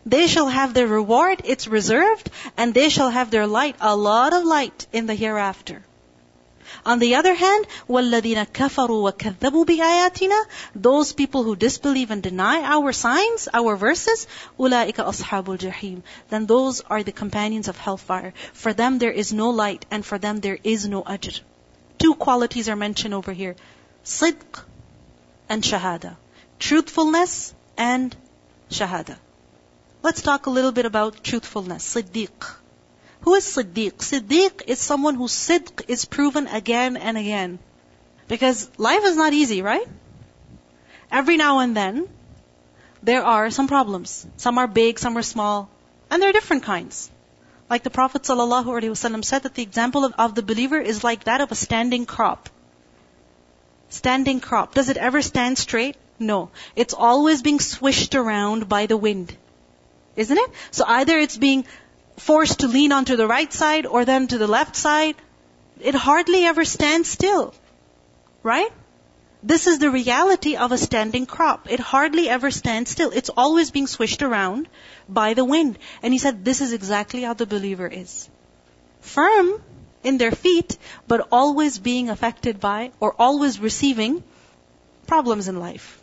They 0.05 0.27
shall 0.27 0.47
have 0.47 0.73
their 0.73 0.87
reward, 0.87 1.41
it's 1.45 1.67
reserved, 1.67 2.29
and 2.57 2.73
they 2.73 2.89
shall 2.89 3.09
have 3.09 3.31
their 3.31 3.47
light, 3.47 3.77
a 3.79 3.95
lot 3.95 4.33
of 4.33 4.43
light 4.43 4.85
in 4.91 5.05
the 5.05 5.15
hereafter. 5.15 5.81
On 6.85 6.99
the 6.99 7.14
other 7.16 7.35
hand, 7.35 7.66
وَالَّذِينَ 7.88 8.47
كَفَرُوا 8.52 9.12
وَكَذَّبُوا 9.12 9.64
بِآيَاتِنَا 9.64 10.40
Those 10.75 11.12
people 11.12 11.42
who 11.42 11.56
disbelieve 11.56 12.11
and 12.11 12.23
deny 12.23 12.62
our 12.62 12.92
signs, 12.92 13.49
our 13.52 13.76
verses, 13.76 14.26
أُولَٰئِكَ 14.58 14.94
أَصْحَابُ 14.94 15.44
الْجَحِيمِ 15.58 16.02
Then 16.30 16.47
those 16.47 16.80
are 16.80 17.02
the 17.02 17.12
companions 17.12 17.68
of 17.68 17.76
hellfire. 17.76 18.32
For 18.52 18.73
them 18.73 18.99
there 18.99 19.12
is 19.12 19.32
no 19.32 19.50
light, 19.50 19.87
and 19.90 20.04
for 20.04 20.18
them 20.18 20.40
there 20.40 20.58
is 20.62 20.88
no 20.88 21.02
ajr. 21.02 21.40
Two 21.99 22.14
qualities 22.14 22.68
are 22.68 22.76
mentioned 22.76 23.14
over 23.14 23.32
here. 23.32 23.56
Sidq 24.04 24.62
and 25.49 25.62
shahada. 25.62 26.16
Truthfulness 26.58 27.54
and 27.76 28.16
shahada. 28.70 29.16
Let's 30.02 30.23
talk 30.23 30.47
a 30.47 30.50
little 30.50 30.73
bit 30.73 30.87
about 30.87 31.23
truthfulness. 31.25 31.94
Siddiq. 31.94 32.54
Who 33.24 33.36
is 33.36 33.46
Siddiq? 33.46 34.00
Siddiq 34.00 34.63
is 34.68 34.80
someone 34.80 35.15
whose 35.15 35.32
sidq 35.32 35.86
is 35.88 36.06
proven 36.06 36.48
again 36.48 36.98
and 36.98 37.18
again. 37.18 37.60
Because 38.27 38.70
life 38.77 39.03
is 39.03 39.15
not 39.15 39.34
easy, 39.34 39.62
right? 39.62 39.88
Every 41.12 41.38
now 41.38 41.60
and 41.60 41.75
then, 41.75 42.10
there 43.01 43.24
are 43.24 43.50
some 43.50 43.68
problems. 43.68 44.25
Some 44.38 44.58
are 44.58 44.68
big, 44.68 45.00
some 45.00 45.18
are 45.18 45.22
small. 45.22 45.70
And 46.10 46.22
there 46.22 46.30
are 46.30 46.34
different 46.34 46.63
kinds. 46.63 47.10
Like 47.70 47.84
the 47.84 47.89
Prophet 47.89 48.24
ﷺ 48.24 49.24
said 49.24 49.44
that 49.44 49.56
the 49.56 49.63
example 49.63 50.03
of, 50.03 50.13
of 50.18 50.36
the 50.36 50.44
believer 50.44 50.80
is 50.80 51.03
like 51.03 51.24
that 51.24 51.39
of 51.39 51.51
a 51.51 51.56
standing 51.56 52.06
crop. 52.06 52.50
Standing 53.89 54.42
crop. 54.42 54.74
Does 54.74 54.89
it 54.89 54.98
ever 54.98 55.22
stand 55.22 55.58
straight? 55.58 55.96
No. 56.20 56.50
It's 56.75 56.94
always 56.94 57.42
being 57.42 57.60
swished 57.60 58.15
around 58.15 58.68
by 58.68 58.86
the 58.86 58.98
wind. 58.98 59.36
Isn't 60.15 60.38
it? 60.38 60.51
So 60.72 60.84
either 60.86 61.18
it's 61.18 61.38
being 61.38 61.65
forced 62.17 62.60
to 62.60 62.67
lean 62.67 62.91
onto 62.91 63.15
the 63.15 63.27
right 63.27 63.51
side 63.51 63.86
or 63.86 64.05
then 64.05 64.27
to 64.27 64.38
the 64.38 64.48
left 64.48 64.75
side. 64.75 65.15
It 65.79 65.96
hardly 65.96 66.46
ever 66.46 66.65
stands 66.65 67.10
still. 67.10 67.53
Right? 68.43 68.72
This 69.41 69.67
is 69.67 69.79
the 69.79 69.91
reality 69.91 70.55
of 70.55 70.72
a 70.72 70.77
standing 70.77 71.25
crop. 71.25 71.70
It 71.70 71.79
hardly 71.79 72.29
ever 72.29 72.50
stands 72.50 72.91
still. 72.91 73.12
It's 73.12 73.29
always 73.29 73.72
being 73.72 73.88
swished 73.88 74.22
around 74.22 74.70
by 75.10 75.34
the 75.34 75.43
wind. 75.43 75.77
And 76.01 76.13
he 76.13 76.20
said, 76.20 76.46
this 76.46 76.62
is 76.62 76.72
exactly 76.72 77.24
how 77.24 77.34
the 77.34 77.46
believer 77.46 77.88
is. 77.88 78.29
Firm 79.01 79.62
in 80.03 80.17
their 80.17 80.32
feet, 80.32 80.77
but 81.08 81.27
always 81.32 81.77
being 81.79 82.10
affected 82.10 82.60
by 82.60 82.91
or 83.01 83.13
always 83.20 83.60
receiving 83.60 84.24
problems 85.08 85.50
in 85.50 85.60
life. 85.60 86.01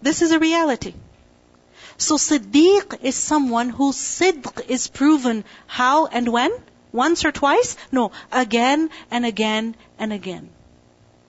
This 0.00 0.22
is 0.22 0.30
a 0.30 0.38
reality. 0.38 0.94
So 1.96 2.16
Siddiq 2.16 3.02
is 3.02 3.14
someone 3.14 3.70
whose 3.70 3.96
Sidq 3.96 4.68
is 4.68 4.88
proven 4.88 5.44
how 5.66 6.06
and 6.06 6.28
when? 6.28 6.52
Once 6.92 7.24
or 7.24 7.32
twice? 7.32 7.76
No, 7.90 8.12
again 8.30 8.90
and 9.10 9.26
again 9.26 9.74
and 9.98 10.12
again. 10.12 10.48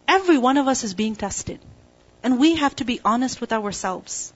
Every 0.07 0.37
one 0.37 0.57
of 0.57 0.67
us 0.67 0.83
is 0.83 0.93
being 0.93 1.15
tested. 1.15 1.59
And 2.23 2.39
we 2.39 2.55
have 2.55 2.75
to 2.77 2.85
be 2.85 2.99
honest 3.03 3.41
with 3.41 3.53
ourselves. 3.53 4.33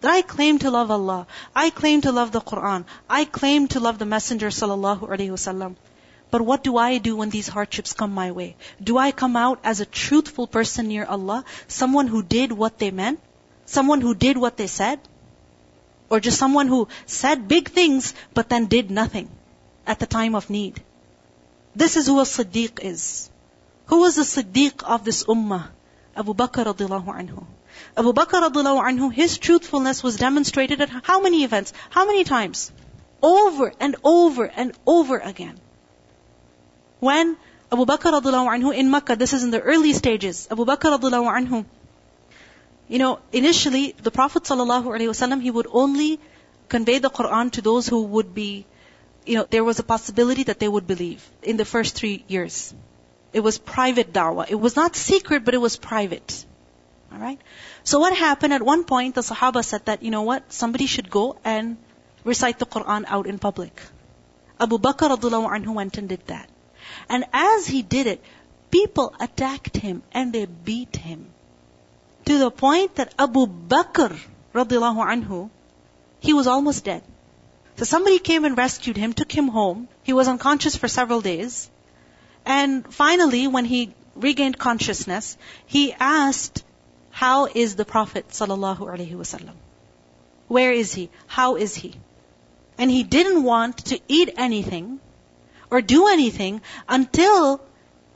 That 0.00 0.10
I 0.10 0.22
claim 0.22 0.58
to 0.60 0.70
love 0.70 0.90
Allah. 0.90 1.26
I 1.54 1.70
claim 1.70 2.00
to 2.02 2.12
love 2.12 2.32
the 2.32 2.40
Quran. 2.40 2.84
I 3.08 3.24
claim 3.24 3.68
to 3.68 3.80
love 3.80 3.98
the 3.98 4.06
Messenger 4.06 4.48
sallallahu 4.48 5.08
alaihi 5.08 5.30
wasallam. 5.30 5.76
But 6.30 6.42
what 6.42 6.62
do 6.62 6.76
I 6.76 6.98
do 6.98 7.16
when 7.16 7.30
these 7.30 7.48
hardships 7.48 7.92
come 7.92 8.12
my 8.14 8.30
way? 8.30 8.56
Do 8.82 8.96
I 8.96 9.10
come 9.10 9.36
out 9.36 9.60
as 9.64 9.80
a 9.80 9.86
truthful 9.86 10.46
person 10.46 10.88
near 10.88 11.04
Allah? 11.04 11.44
Someone 11.68 12.06
who 12.06 12.22
did 12.22 12.52
what 12.52 12.78
they 12.78 12.90
meant? 12.90 13.20
Someone 13.66 14.00
who 14.00 14.14
did 14.14 14.38
what 14.38 14.56
they 14.56 14.68
said? 14.68 15.00
Or 16.10 16.20
just 16.20 16.38
someone 16.38 16.68
who 16.68 16.88
said 17.06 17.48
big 17.48 17.70
things 17.70 18.14
but 18.34 18.48
then 18.48 18.66
did 18.66 18.90
nothing 18.90 19.28
at 19.86 20.00
the 20.00 20.06
time 20.06 20.34
of 20.34 20.50
need. 20.50 20.82
This 21.74 21.96
is 21.96 22.06
who 22.06 22.18
a 22.18 22.24
Siddiq 22.24 22.80
is. 22.82 23.30
Who 23.86 24.00
was 24.00 24.16
the 24.16 24.22
Siddiq 24.22 24.82
of 24.82 25.04
this 25.04 25.24
ummah? 25.24 25.68
Abu 26.16 26.34
Bakr 26.34 26.64
radiallahu 26.66 27.06
anhu. 27.06 27.46
Abu 27.96 28.12
Bakr 28.12 28.42
radiallahu 28.42 28.82
anhu, 28.90 29.12
his 29.12 29.38
truthfulness 29.38 30.02
was 30.02 30.16
demonstrated 30.16 30.80
at 30.80 30.90
how 30.90 31.20
many 31.20 31.44
events? 31.44 31.72
How 31.90 32.06
many 32.06 32.24
times? 32.24 32.72
Over 33.22 33.72
and 33.78 33.96
over 34.02 34.44
and 34.46 34.72
over 34.86 35.18
again. 35.18 35.58
When 36.98 37.36
Abu 37.72 37.86
Bakr 37.86 38.12
radiallahu 38.20 38.50
anhu 38.56 38.74
in 38.74 38.90
Makkah, 38.90 39.16
this 39.16 39.32
is 39.32 39.44
in 39.44 39.50
the 39.50 39.60
early 39.60 39.92
stages, 39.92 40.48
Abu 40.50 40.64
Bakr 40.64 40.98
radiallahu 40.98 41.30
anhu, 41.38 41.64
you 42.90 42.98
know, 42.98 43.20
initially, 43.32 43.94
the 44.02 44.10
Prophet 44.10 44.42
ﷺ, 44.42 45.40
he 45.40 45.50
would 45.52 45.68
only 45.70 46.18
convey 46.68 46.98
the 46.98 47.08
Quran 47.08 47.52
to 47.52 47.62
those 47.62 47.86
who 47.86 48.02
would 48.14 48.34
be, 48.34 48.66
you 49.24 49.36
know, 49.36 49.46
there 49.48 49.62
was 49.62 49.78
a 49.78 49.84
possibility 49.84 50.42
that 50.48 50.58
they 50.58 50.66
would 50.66 50.88
believe 50.88 51.24
in 51.44 51.56
the 51.56 51.64
first 51.64 51.94
three 51.94 52.24
years. 52.26 52.74
It 53.32 53.44
was 53.48 53.58
private 53.58 54.12
da'wah. 54.12 54.50
It 54.50 54.56
was 54.56 54.74
not 54.74 54.96
secret, 54.96 55.44
but 55.44 55.54
it 55.54 55.58
was 55.58 55.76
private. 55.76 56.44
Alright? 57.12 57.40
So 57.84 58.00
what 58.00 58.12
happened 58.12 58.54
at 58.54 58.62
one 58.72 58.82
point, 58.82 59.14
the 59.14 59.20
Sahaba 59.20 59.64
said 59.64 59.84
that, 59.84 60.02
you 60.02 60.10
know 60.10 60.22
what, 60.22 60.52
somebody 60.52 60.86
should 60.86 61.10
go 61.10 61.38
and 61.44 61.76
recite 62.24 62.58
the 62.58 62.66
Quran 62.66 63.04
out 63.06 63.28
in 63.28 63.38
public. 63.38 63.80
Abu 64.58 64.78
Bakr 64.78 65.16
anhu 65.16 65.74
went 65.74 65.96
and 65.96 66.08
did 66.08 66.26
that. 66.26 66.50
And 67.08 67.24
as 67.32 67.68
he 67.68 67.82
did 67.82 68.08
it, 68.08 68.20
people 68.72 69.14
attacked 69.20 69.76
him 69.76 70.02
and 70.10 70.32
they 70.32 70.46
beat 70.46 70.96
him 70.96 71.28
to 72.26 72.38
the 72.38 72.50
point 72.50 72.96
that 72.96 73.14
Abu 73.18 73.46
Bakr 73.46 74.18
radiallahu 74.54 75.04
anhu, 75.14 75.50
he 76.20 76.32
was 76.32 76.46
almost 76.46 76.84
dead. 76.84 77.02
So 77.76 77.84
somebody 77.84 78.18
came 78.18 78.44
and 78.44 78.56
rescued 78.56 78.96
him, 78.96 79.12
took 79.12 79.32
him 79.32 79.48
home. 79.48 79.88
He 80.02 80.12
was 80.12 80.28
unconscious 80.28 80.76
for 80.76 80.88
several 80.88 81.20
days. 81.20 81.70
And 82.44 82.92
finally, 82.92 83.46
when 83.48 83.64
he 83.64 83.94
regained 84.14 84.58
consciousness, 84.58 85.36
he 85.66 85.94
asked, 85.94 86.62
how 87.10 87.46
is 87.46 87.76
the 87.76 87.84
Prophet 87.84 88.28
sallallahu 88.28 88.78
alaihi 88.78 89.12
wasallam? 89.12 89.54
Where 90.48 90.72
is 90.72 90.92
he? 90.92 91.10
How 91.26 91.56
is 91.56 91.74
he? 91.74 91.94
And 92.76 92.90
he 92.90 93.02
didn't 93.02 93.42
want 93.42 93.78
to 93.86 94.00
eat 94.08 94.34
anything 94.36 95.00
or 95.70 95.80
do 95.80 96.08
anything 96.08 96.60
until 96.88 97.60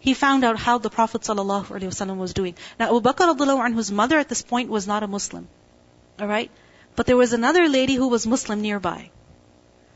he 0.04 0.12
found 0.12 0.44
out 0.44 0.58
how 0.58 0.76
the 0.76 0.90
Prophet 0.90 1.22
ﷺ 1.22 2.16
was 2.18 2.34
doing. 2.34 2.54
Now 2.78 2.94
Abu 2.94 3.00
Bakr 3.00 3.34
anhu's 3.34 3.90
mother 3.90 4.18
at 4.18 4.28
this 4.28 4.42
point 4.42 4.68
was 4.68 4.86
not 4.86 5.02
a 5.02 5.06
Muslim. 5.06 5.48
Alright? 6.20 6.50
But 6.94 7.06
there 7.06 7.16
was 7.16 7.32
another 7.32 7.68
lady 7.68 7.94
who 7.94 8.08
was 8.08 8.26
Muslim 8.26 8.60
nearby. 8.60 9.10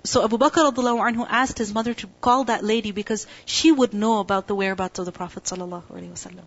So 0.05 0.25
Abu 0.25 0.39
Bakr 0.39 0.73
anhu 0.73 1.27
asked 1.29 1.59
his 1.59 1.75
mother 1.75 1.93
to 1.93 2.09
call 2.23 2.45
that 2.45 2.65
lady 2.65 2.91
because 2.91 3.27
she 3.45 3.71
would 3.71 3.93
know 3.93 4.21
about 4.21 4.47
the 4.47 4.55
whereabouts 4.55 4.99
of 4.99 5.05
the 5.05 5.13
Prophet 5.13 5.45
sallallahu 5.45 6.43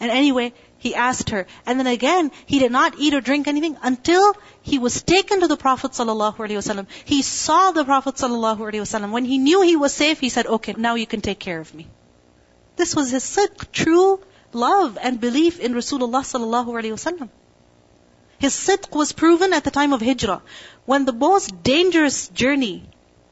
And 0.00 0.10
anyway, 0.10 0.52
he 0.76 0.96
asked 0.96 1.30
her. 1.30 1.46
And 1.64 1.78
then 1.78 1.86
again, 1.86 2.32
he 2.44 2.58
did 2.58 2.72
not 2.72 2.98
eat 2.98 3.14
or 3.14 3.20
drink 3.20 3.46
anything 3.46 3.76
until 3.82 4.32
he 4.62 4.80
was 4.80 5.00
taken 5.16 5.44
to 5.46 5.46
the 5.46 5.62
Prophet 5.68 5.92
sallallahu 5.92 6.86
He 7.04 7.22
saw 7.22 7.70
the 7.70 7.84
Prophet 7.84 8.16
sallallahu 8.16 9.12
When 9.12 9.24
he 9.24 9.38
knew 9.38 9.62
he 9.62 9.76
was 9.76 9.94
safe, 10.06 10.18
he 10.18 10.28
said, 10.28 10.48
okay, 10.58 10.74
now 10.76 10.96
you 10.96 11.06
can 11.06 11.20
take 11.20 11.38
care 11.50 11.60
of 11.60 11.72
me. 11.72 11.86
This 12.76 12.94
was 12.96 13.10
his 13.10 13.24
sidq, 13.24 13.70
true 13.72 14.20
love 14.52 14.98
and 15.00 15.20
belief 15.20 15.60
in 15.60 15.74
Rasulullah 15.74 16.22
sallallahu 16.22 17.28
his 18.38 18.54
sidq 18.54 18.94
was 18.94 19.12
proven 19.12 19.52
at 19.52 19.64
the 19.64 19.70
time 19.70 19.92
of 19.92 20.02
hijrah. 20.02 20.42
When 20.84 21.04
the 21.04 21.12
most 21.12 21.62
dangerous 21.62 22.28
journey 22.28 22.86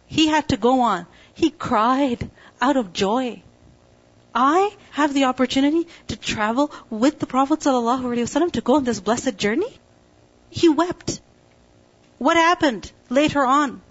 he 0.07 0.29
had 0.29 0.49
to 0.49 0.57
go 0.57 0.81
on, 0.81 1.07
he 1.35 1.51
cried 1.51 2.31
out 2.61 2.77
of 2.77 2.93
joy. 2.93 3.43
I 4.35 4.75
have 4.93 5.13
the 5.13 5.25
opportunity 5.25 5.87
to 6.09 6.17
travel 6.17 6.71
with 6.89 7.19
the 7.19 7.27
Prophet 7.27 7.61
ﷺ 7.61 8.53
to 8.53 8.61
go 8.63 8.77
on 8.77 8.85
this 8.85 9.01
blessed 9.01 9.37
journey? 9.37 9.79
He 10.49 10.69
wept. 10.69 11.21
What 12.19 12.37
happened 12.37 12.91
later 13.11 13.45
on? 13.45 13.83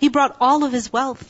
He 0.00 0.08
brought 0.08 0.36
all 0.40 0.64
of 0.64 0.72
his 0.72 0.92
wealth. 0.92 1.24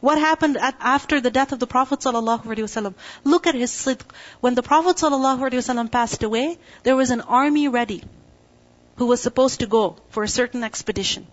What 0.00 0.18
happened 0.18 0.58
at, 0.58 0.74
after 0.80 1.20
the 1.20 1.30
death 1.30 1.52
of 1.52 1.58
the 1.58 1.66
Prophet 1.66 2.00
ﷺ? 2.00 2.94
Look 3.24 3.46
at 3.46 3.54
his 3.54 3.72
sidq. 3.72 4.02
When 4.40 4.54
the 4.54 4.62
Prophet 4.62 4.96
ﷺ 4.96 5.90
passed 5.90 6.22
away, 6.22 6.58
there 6.82 6.96
was 6.96 7.10
an 7.10 7.22
army 7.22 7.68
ready 7.68 8.02
who 8.96 9.06
was 9.06 9.22
supposed 9.22 9.60
to 9.60 9.66
go 9.66 9.96
for 10.10 10.22
a 10.22 10.28
certain 10.28 10.62
expedition. 10.62 11.26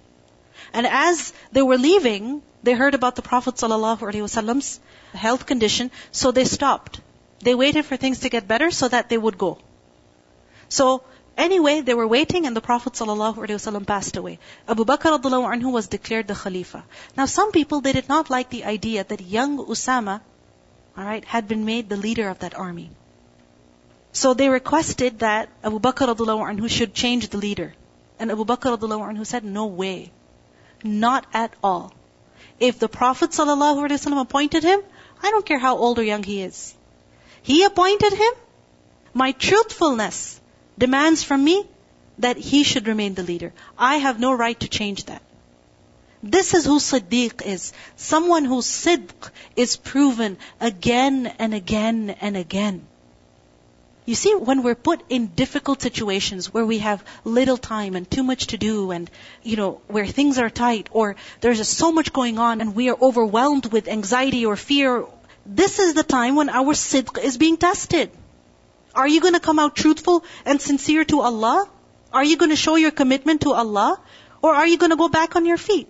And 0.73 0.87
as 0.87 1.33
they 1.51 1.61
were 1.61 1.77
leaving, 1.77 2.41
they 2.63 2.73
heard 2.73 2.93
about 2.93 3.15
the 3.15 3.21
Prophet 3.21 3.55
ﷺ's 3.55 4.79
health 5.13 5.45
condition, 5.45 5.91
so 6.11 6.31
they 6.31 6.45
stopped. 6.45 7.01
They 7.39 7.55
waited 7.55 7.85
for 7.85 7.97
things 7.97 8.19
to 8.19 8.29
get 8.29 8.47
better 8.47 8.71
so 8.71 8.87
that 8.87 9.09
they 9.09 9.17
would 9.17 9.37
go. 9.37 9.57
So 10.69 11.03
Anyway, 11.36 11.82
they 11.82 11.92
were 11.92 12.08
waiting 12.08 12.46
and 12.46 12.56
the 12.56 12.62
Prophet 12.62 12.94
ﷺ 12.94 13.86
passed 13.86 14.16
away. 14.16 14.38
Abu 14.66 14.86
Bakr 14.86 15.20
anhu 15.20 15.70
was 15.70 15.86
declared 15.86 16.26
the 16.28 16.34
Khalifa. 16.34 16.82
Now 17.16 17.26
some 17.26 17.52
people, 17.52 17.82
they 17.82 17.92
did 17.92 18.08
not 18.08 18.30
like 18.30 18.48
the 18.48 18.64
idea 18.64 19.04
that 19.04 19.20
young 19.20 19.58
Usama, 19.58 20.22
alright, 20.96 21.26
had 21.26 21.46
been 21.46 21.66
made 21.66 21.90
the 21.90 21.96
leader 21.98 22.28
of 22.30 22.38
that 22.38 22.54
army. 22.54 22.90
So 24.12 24.32
they 24.32 24.48
requested 24.48 25.18
that 25.18 25.50
Abu 25.62 25.78
Bakr 25.78 26.14
anhu 26.16 26.70
should 26.70 26.94
change 26.94 27.28
the 27.28 27.36
leader. 27.36 27.74
And 28.18 28.32
Abu 28.32 28.46
Bakr 28.46 28.78
anhu 28.78 29.26
said, 29.26 29.44
no 29.44 29.66
way. 29.66 30.12
Not 30.82 31.26
at 31.34 31.52
all. 31.62 31.92
If 32.58 32.78
the 32.78 32.88
Prophet 32.88 33.30
ﷺ 33.30 34.20
appointed 34.20 34.62
him, 34.62 34.80
I 35.22 35.30
don't 35.30 35.44
care 35.44 35.58
how 35.58 35.76
old 35.76 35.98
or 35.98 36.02
young 36.02 36.22
he 36.22 36.40
is. 36.40 36.74
He 37.42 37.64
appointed 37.64 38.14
him. 38.14 38.32
My 39.12 39.32
truthfulness 39.32 40.35
demands 40.78 41.22
from 41.22 41.44
me 41.44 41.64
that 42.18 42.36
he 42.36 42.62
should 42.64 42.86
remain 42.86 43.14
the 43.14 43.22
leader. 43.22 43.52
I 43.78 43.96
have 43.96 44.18
no 44.18 44.32
right 44.32 44.58
to 44.60 44.68
change 44.68 45.04
that. 45.04 45.22
This 46.22 46.54
is 46.54 46.64
who 46.64 46.78
Siddiq 46.78 47.42
is. 47.42 47.72
Someone 47.96 48.44
whose 48.44 48.66
Sidq 48.66 49.30
is 49.54 49.76
proven 49.76 50.38
again 50.60 51.26
and 51.38 51.54
again 51.54 52.10
and 52.20 52.36
again. 52.36 52.86
You 54.06 54.14
see, 54.14 54.34
when 54.34 54.62
we're 54.62 54.76
put 54.76 55.02
in 55.08 55.26
difficult 55.26 55.82
situations 55.82 56.54
where 56.54 56.64
we 56.64 56.78
have 56.78 57.04
little 57.24 57.56
time 57.56 57.96
and 57.96 58.08
too 58.08 58.22
much 58.22 58.46
to 58.48 58.56
do 58.56 58.92
and, 58.92 59.10
you 59.42 59.56
know, 59.56 59.80
where 59.88 60.06
things 60.06 60.38
are 60.38 60.48
tight 60.48 60.88
or 60.92 61.16
there's 61.40 61.58
just 61.58 61.74
so 61.74 61.90
much 61.90 62.12
going 62.12 62.38
on 62.38 62.60
and 62.60 62.76
we 62.76 62.88
are 62.88 62.96
overwhelmed 63.00 63.72
with 63.72 63.88
anxiety 63.88 64.46
or 64.46 64.54
fear, 64.56 65.04
this 65.44 65.80
is 65.80 65.94
the 65.94 66.04
time 66.04 66.36
when 66.36 66.48
our 66.48 66.72
sidq 66.72 67.22
is 67.22 67.36
being 67.36 67.56
tested. 67.56 68.10
Are 68.95 69.07
you 69.07 69.21
going 69.21 69.33
to 69.33 69.39
come 69.39 69.59
out 69.59 69.75
truthful 69.75 70.23
and 70.45 70.61
sincere 70.61 71.05
to 71.05 71.21
Allah? 71.21 71.69
Are 72.11 72.23
you 72.23 72.37
going 72.37 72.49
to 72.49 72.57
show 72.57 72.75
your 72.75 72.91
commitment 72.91 73.41
to 73.41 73.53
Allah? 73.53 73.99
Or 74.41 74.53
are 74.53 74.67
you 74.67 74.77
going 74.77 74.89
to 74.89 74.97
go 74.97 75.07
back 75.07 75.35
on 75.35 75.45
your 75.45 75.57
feet? 75.57 75.87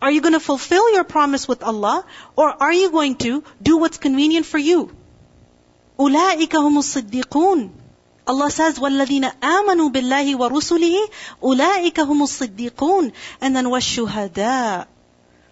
Are 0.00 0.10
you 0.10 0.20
going 0.20 0.34
to 0.34 0.40
fulfill 0.40 0.92
your 0.92 1.04
promise 1.04 1.48
with 1.48 1.62
Allah? 1.62 2.04
Or 2.36 2.50
are 2.62 2.72
you 2.72 2.90
going 2.90 3.16
to 3.16 3.42
do 3.62 3.78
what's 3.78 3.98
convenient 3.98 4.46
for 4.46 4.58
you? 4.58 4.90
أولئك 5.98 6.56
هم 6.56 6.78
الصديقون 6.78 7.70
Allah 8.28 8.50
says, 8.50 8.78
وَالَّذِينَ 8.78 9.24
آمَنُوا 9.42 9.90
بِاللَّهِ 9.90 10.36
وَرُسُلِهِ 10.36 11.08
أُولَٰئِكَ 11.42 11.98
هُمُ 11.98 12.22
الصِّدِّيقُونَ 12.22 13.12
And 13.40 13.56
then 13.56 13.64
وَالشُّهَدَاء 13.64 14.86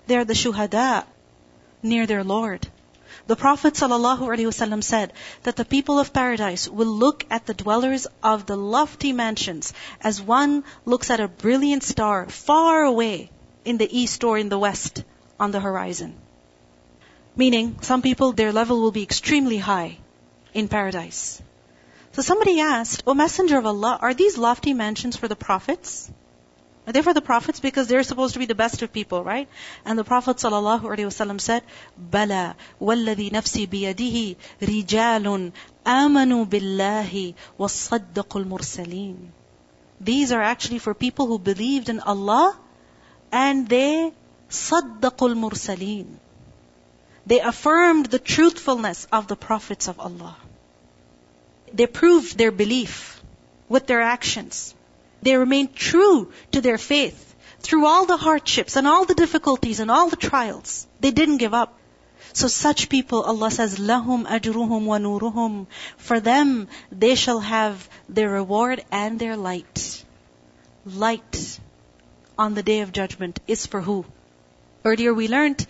They're 0.06 0.26
the 0.26 0.34
shuhada 0.34 1.04
near 1.82 2.06
their 2.06 2.22
Lord. 2.22 2.68
The 3.31 3.37
Prophet 3.37 3.75
ﷺ 3.75 4.83
said 4.83 5.13
that 5.43 5.55
the 5.55 5.63
people 5.63 5.99
of 5.99 6.11
paradise 6.11 6.67
will 6.67 6.93
look 7.03 7.25
at 7.29 7.45
the 7.45 7.53
dwellers 7.53 8.05
of 8.21 8.45
the 8.45 8.57
lofty 8.57 9.13
mansions 9.13 9.71
as 10.01 10.21
one 10.21 10.65
looks 10.83 11.09
at 11.09 11.21
a 11.21 11.29
brilliant 11.29 11.83
star 11.83 12.27
far 12.27 12.83
away 12.83 13.31
in 13.63 13.77
the 13.77 13.87
east 13.89 14.25
or 14.25 14.37
in 14.37 14.49
the 14.49 14.59
west 14.59 15.05
on 15.39 15.51
the 15.51 15.61
horizon. 15.61 16.17
Meaning, 17.37 17.77
some 17.79 18.01
people, 18.01 18.33
their 18.33 18.51
level 18.51 18.81
will 18.81 18.91
be 18.91 19.03
extremely 19.03 19.59
high 19.59 19.99
in 20.53 20.67
paradise. 20.67 21.41
So 22.11 22.21
somebody 22.21 22.59
asked, 22.59 23.03
O 23.07 23.13
Messenger 23.13 23.59
of 23.59 23.65
Allah, 23.65 23.97
are 24.01 24.13
these 24.13 24.37
lofty 24.37 24.73
mansions 24.73 25.15
for 25.15 25.29
the 25.29 25.37
prophets? 25.37 26.11
Are 26.86 26.92
they 26.92 27.02
for 27.02 27.12
the 27.12 27.20
prophets? 27.20 27.58
Because 27.58 27.88
they're 27.88 28.04
supposed 28.04 28.34
to 28.34 28.38
be 28.38 28.46
the 28.46 28.54
best 28.54 28.80
of 28.82 28.92
people, 28.92 29.24
right? 29.24 29.48
And 29.84 29.98
the 29.98 30.04
Prophet 30.04 30.36
ﷺ 30.36 31.40
said, 31.40 31.64
Bala, 31.98 32.54
والذي 32.80 33.32
نفسي 33.32 33.66
بيده 33.66 34.36
رجال 34.62 35.52
آمنوا 35.86 36.44
بالله 36.44 37.34
وصدقوا 37.58 38.44
المرسلين. 38.44 39.16
These 40.00 40.30
are 40.30 40.42
actually 40.42 40.78
for 40.78 40.94
people 40.94 41.26
who 41.26 41.38
believed 41.40 41.88
in 41.88 41.98
Allah 41.98 42.56
and 43.32 43.68
they 43.68 44.12
صدقوا 44.48 45.34
المرسلين. 45.34 46.06
They 47.26 47.40
affirmed 47.40 48.06
the 48.06 48.20
truthfulness 48.20 49.08
of 49.10 49.26
the 49.26 49.34
prophets 49.34 49.88
of 49.88 49.98
Allah. 49.98 50.36
They 51.72 51.88
proved 51.88 52.38
their 52.38 52.52
belief 52.52 53.20
with 53.68 53.88
their 53.88 54.00
actions. 54.00 54.72
They 55.21 55.35
remained 55.35 55.75
true 55.75 56.31
to 56.51 56.61
their 56.61 56.77
faith 56.77 57.35
through 57.59 57.85
all 57.85 58.05
the 58.05 58.17
hardships 58.17 58.75
and 58.75 58.87
all 58.87 59.05
the 59.05 59.13
difficulties 59.13 59.79
and 59.79 59.91
all 59.91 60.09
the 60.09 60.15
trials. 60.15 60.87
They 60.99 61.11
didn't 61.11 61.37
give 61.37 61.53
up. 61.53 61.77
So 62.33 62.47
such 62.47 62.89
people, 62.89 63.23
Allah 63.23 63.51
says, 63.51 63.77
lahum 63.77 64.25
ajruhum 64.25 64.85
wa 64.85 64.97
nuruhum. 64.97 65.67
For 65.97 66.19
them, 66.19 66.67
they 66.91 67.15
shall 67.15 67.39
have 67.39 67.87
their 68.07 68.29
reward 68.29 68.83
and 68.91 69.19
their 69.19 69.35
light. 69.35 70.05
Light 70.85 71.59
on 72.37 72.53
the 72.53 72.63
day 72.63 72.79
of 72.79 72.91
judgment 72.91 73.39
is 73.47 73.65
for 73.65 73.81
who? 73.81 74.05
Earlier 74.83 75.13
we 75.13 75.27
learned 75.27 75.67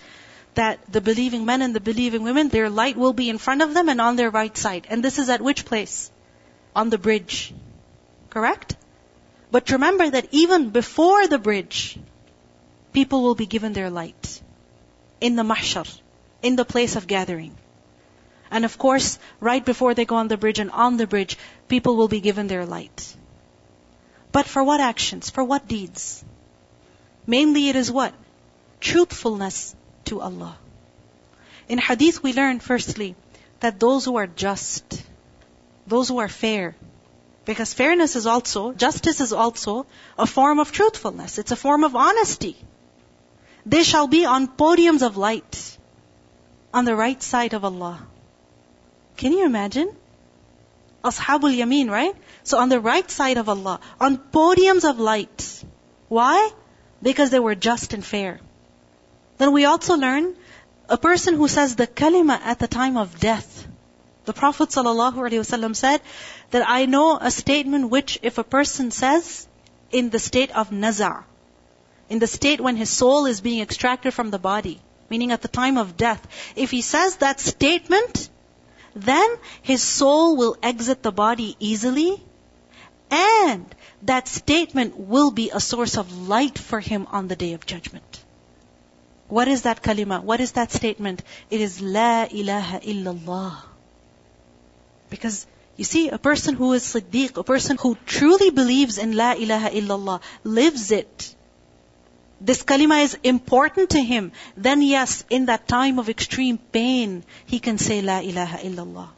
that 0.53 0.79
the 0.91 1.01
believing 1.01 1.45
men 1.45 1.61
and 1.61 1.75
the 1.75 1.79
believing 1.79 2.23
women, 2.23 2.49
their 2.49 2.69
light 2.69 2.95
will 2.95 3.13
be 3.13 3.29
in 3.29 3.37
front 3.37 3.61
of 3.61 3.73
them 3.73 3.89
and 3.89 3.99
on 3.99 4.15
their 4.15 4.29
right 4.29 4.55
side. 4.55 4.87
And 4.89 5.03
this 5.03 5.17
is 5.17 5.29
at 5.29 5.41
which 5.41 5.65
place? 5.65 6.11
On 6.75 6.89
the 6.89 6.97
bridge. 6.97 7.53
Correct? 8.29 8.75
But 9.51 9.69
remember 9.69 10.09
that 10.09 10.27
even 10.31 10.69
before 10.69 11.27
the 11.27 11.37
bridge, 11.37 11.99
people 12.93 13.21
will 13.21 13.35
be 13.35 13.45
given 13.45 13.73
their 13.73 13.89
light. 13.89 14.41
In 15.19 15.35
the 15.35 15.43
mahshar, 15.43 15.87
in 16.41 16.55
the 16.55 16.65
place 16.65 16.95
of 16.95 17.05
gathering. 17.05 17.55
And 18.49 18.65
of 18.65 18.77
course, 18.77 19.19
right 19.39 19.63
before 19.63 19.93
they 19.93 20.05
go 20.05 20.15
on 20.15 20.29
the 20.29 20.37
bridge 20.37 20.59
and 20.59 20.71
on 20.71 20.97
the 20.97 21.07
bridge, 21.07 21.37
people 21.67 21.95
will 21.95 22.07
be 22.07 22.21
given 22.21 22.47
their 22.47 22.65
light. 22.65 23.15
But 24.31 24.47
for 24.47 24.63
what 24.63 24.79
actions? 24.79 25.29
For 25.29 25.43
what 25.43 25.67
deeds? 25.67 26.23
Mainly 27.27 27.69
it 27.69 27.75
is 27.75 27.91
what? 27.91 28.13
Truthfulness 28.79 29.75
to 30.05 30.21
Allah. 30.21 30.57
In 31.67 31.77
hadith 31.77 32.23
we 32.23 32.33
learn 32.33 32.59
firstly 32.59 33.15
that 33.59 33.79
those 33.79 34.05
who 34.05 34.15
are 34.15 34.27
just, 34.27 35.03
those 35.87 36.09
who 36.09 36.17
are 36.17 36.27
fair, 36.29 36.75
because 37.45 37.73
fairness 37.73 38.15
is 38.15 38.27
also, 38.27 38.71
justice 38.73 39.19
is 39.19 39.34
also 39.34 39.86
a 40.17 40.27
form 40.27 40.60
of 40.60 40.71
truthfulness. 40.71 41.38
It's 41.38 41.51
a 41.51 41.56
form 41.56 41.84
of 41.84 41.95
honesty. 41.95 42.56
They 43.65 43.84
shall 43.84 44.08
be 44.08 44.25
on 44.25 44.47
podiums 44.47 45.01
of 45.01 45.17
light 45.17 45.77
on 46.73 46.86
the 46.86 46.95
right 46.95 47.21
side 47.21 47.54
of 47.54 47.65
Allah. 47.65 47.99
Can 49.17 49.34
you 49.34 49.45
imagine? 49.45 49.95
Ashabul 51.04 51.56
Yameen, 51.56 51.89
right? 51.89 52.15
So 52.43 52.60
on 52.60 52.69
the 52.69 52.80
right 52.80 53.10
side 53.10 53.38
of 53.38 53.49
Allah, 53.49 53.80
on 53.99 54.17
podiums 54.17 54.88
of 54.89 54.99
light. 54.99 55.63
Why? 56.08 56.51
Because 57.01 57.32
they 57.32 57.39
were 57.39 57.56
just 57.56 57.93
and 57.93 58.06
fair. 58.06 58.39
Then 59.38 59.51
we 59.51 59.65
also 59.65 59.95
learn 59.95 60.36
a 60.88 60.97
person 60.97 61.36
who 61.36 61.47
says 61.47 61.75
the 61.75 61.88
kalima 61.88 62.39
at 62.39 62.60
the 62.60 62.67
time 62.67 62.97
of 62.97 63.19
death. 63.19 63.61
The 64.25 64.34
Prophet 64.34 64.69
ﷺ 64.69 65.75
said 65.75 66.01
that 66.51 66.69
I 66.69 66.86
know 66.86 67.17
a 67.19 67.31
statement 67.31 67.89
which 67.89 68.19
if 68.21 68.38
a 68.38 68.43
person 68.43 68.91
says, 68.91 69.47
in 69.91 70.10
the 70.10 70.19
state 70.19 70.51
of 70.51 70.69
naza, 70.69 71.23
in 72.10 72.19
the 72.19 72.27
state 72.27 72.62
when 72.62 72.75
his 72.75 72.89
soul 72.89 73.25
is 73.25 73.41
being 73.41 73.62
extracted 73.62 74.13
from 74.13 74.31
the 74.31 74.39
body, 74.39 74.79
meaning 75.10 75.31
at 75.31 75.41
the 75.41 75.47
time 75.47 75.77
of 75.77 75.97
death. 75.97 76.25
If 76.55 76.71
he 76.71 76.81
says 76.81 77.17
that 77.17 77.39
statement, 77.39 78.29
then 78.95 79.29
his 79.62 79.81
soul 79.81 80.36
will 80.38 80.57
exit 80.62 81.01
the 81.03 81.12
body 81.12 81.55
easily, 81.60 82.23
and 83.10 83.65
that 84.03 84.27
statement 84.27 84.97
will 84.97 85.31
be 85.31 85.49
a 85.49 85.60
source 85.60 85.97
of 85.97 86.27
light 86.27 86.57
for 86.57 86.79
him 86.79 87.07
on 87.12 87.27
the 87.27 87.36
day 87.36 87.53
of 87.53 87.65
judgment. 87.65 88.23
What 89.27 89.47
is 89.47 89.63
that 89.63 89.81
kalima? 89.81 90.21
What 90.21 90.41
is 90.41 90.53
that 90.53 90.71
statement? 90.71 91.23
It 91.49 91.62
is 91.62 91.81
La 91.81 92.27
ilaha 92.29 92.79
illallah. 92.79 93.70
Because 95.12 95.45
you 95.78 95.84
see, 95.84 96.10
a 96.10 96.17
person 96.17 96.56
who 96.56 96.74
is 96.74 96.84
Siddiq, 96.84 97.38
a 97.38 97.43
person 97.43 97.78
who 97.78 97.95
truly 98.06 98.50
believes 98.50 98.97
in 98.97 99.15
La 99.15 99.34
ilaha 99.34 99.69
illallah, 99.69 100.21
lives 100.43 100.91
it. 100.91 101.36
This 102.39 102.63
kalima 102.63 103.04
is 103.04 103.17
important 103.21 103.91
to 103.91 104.02
him. 104.02 104.32
Then 104.58 104.82
yes, 104.82 105.24
in 105.30 105.45
that 105.45 105.67
time 105.67 106.00
of 106.00 106.10
extreme 106.10 106.58
pain, 106.58 107.24
he 107.45 107.60
can 107.60 107.78
say 107.78 108.02
La 108.02 108.19
ilaha 108.19 108.58
illallah. 108.58 109.10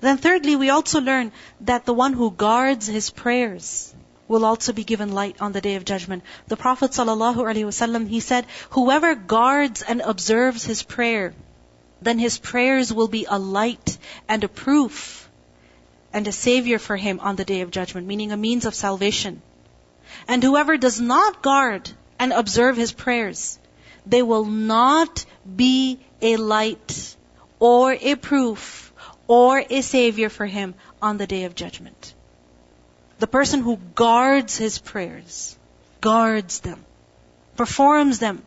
Then 0.00 0.18
thirdly, 0.18 0.56
we 0.56 0.70
also 0.70 1.00
learn 1.00 1.32
that 1.62 1.84
the 1.84 1.94
one 1.94 2.12
who 2.12 2.30
guards 2.30 2.86
his 2.86 3.10
prayers 3.10 3.94
will 4.28 4.44
also 4.44 4.72
be 4.72 4.84
given 4.84 5.12
light 5.12 5.40
on 5.40 5.52
the 5.52 5.60
day 5.60 5.74
of 5.74 5.84
judgment. 5.84 6.22
The 6.48 6.56
Prophet 6.56 6.92
ﷺ, 6.92 8.08
he 8.08 8.20
said, 8.20 8.46
whoever 8.70 9.14
guards 9.14 9.82
and 9.82 10.00
observes 10.00 10.64
his 10.64 10.82
prayer, 10.82 11.34
then 12.02 12.18
his 12.18 12.38
prayers 12.38 12.92
will 12.92 13.08
be 13.08 13.26
a 13.28 13.38
light 13.38 13.98
and 14.28 14.44
a 14.44 14.48
proof 14.48 15.28
and 16.12 16.26
a 16.26 16.32
savior 16.32 16.78
for 16.78 16.96
him 16.96 17.20
on 17.20 17.36
the 17.36 17.44
day 17.44 17.60
of 17.60 17.70
judgment, 17.70 18.06
meaning 18.06 18.32
a 18.32 18.36
means 18.36 18.64
of 18.64 18.74
salvation. 18.74 19.42
And 20.26 20.42
whoever 20.42 20.76
does 20.76 21.00
not 21.00 21.42
guard 21.42 21.90
and 22.18 22.32
observe 22.32 22.76
his 22.76 22.92
prayers, 22.92 23.58
they 24.06 24.22
will 24.22 24.44
not 24.44 25.24
be 25.56 26.00
a 26.20 26.36
light 26.36 27.16
or 27.58 27.92
a 27.92 28.14
proof 28.16 28.92
or 29.28 29.62
a 29.70 29.80
savior 29.82 30.28
for 30.28 30.46
him 30.46 30.74
on 31.00 31.18
the 31.18 31.26
day 31.26 31.44
of 31.44 31.54
judgment. 31.54 32.14
The 33.18 33.26
person 33.26 33.60
who 33.60 33.76
guards 33.94 34.56
his 34.56 34.78
prayers, 34.78 35.56
guards 36.00 36.60
them, 36.60 36.84
performs 37.56 38.18
them 38.18 38.42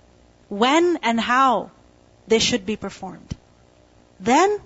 when 0.50 0.98
and 1.04 1.20
how 1.20 1.72
they 2.28 2.40
should 2.40 2.66
be 2.66 2.76
performed. 2.76 3.36
Then 4.24 4.58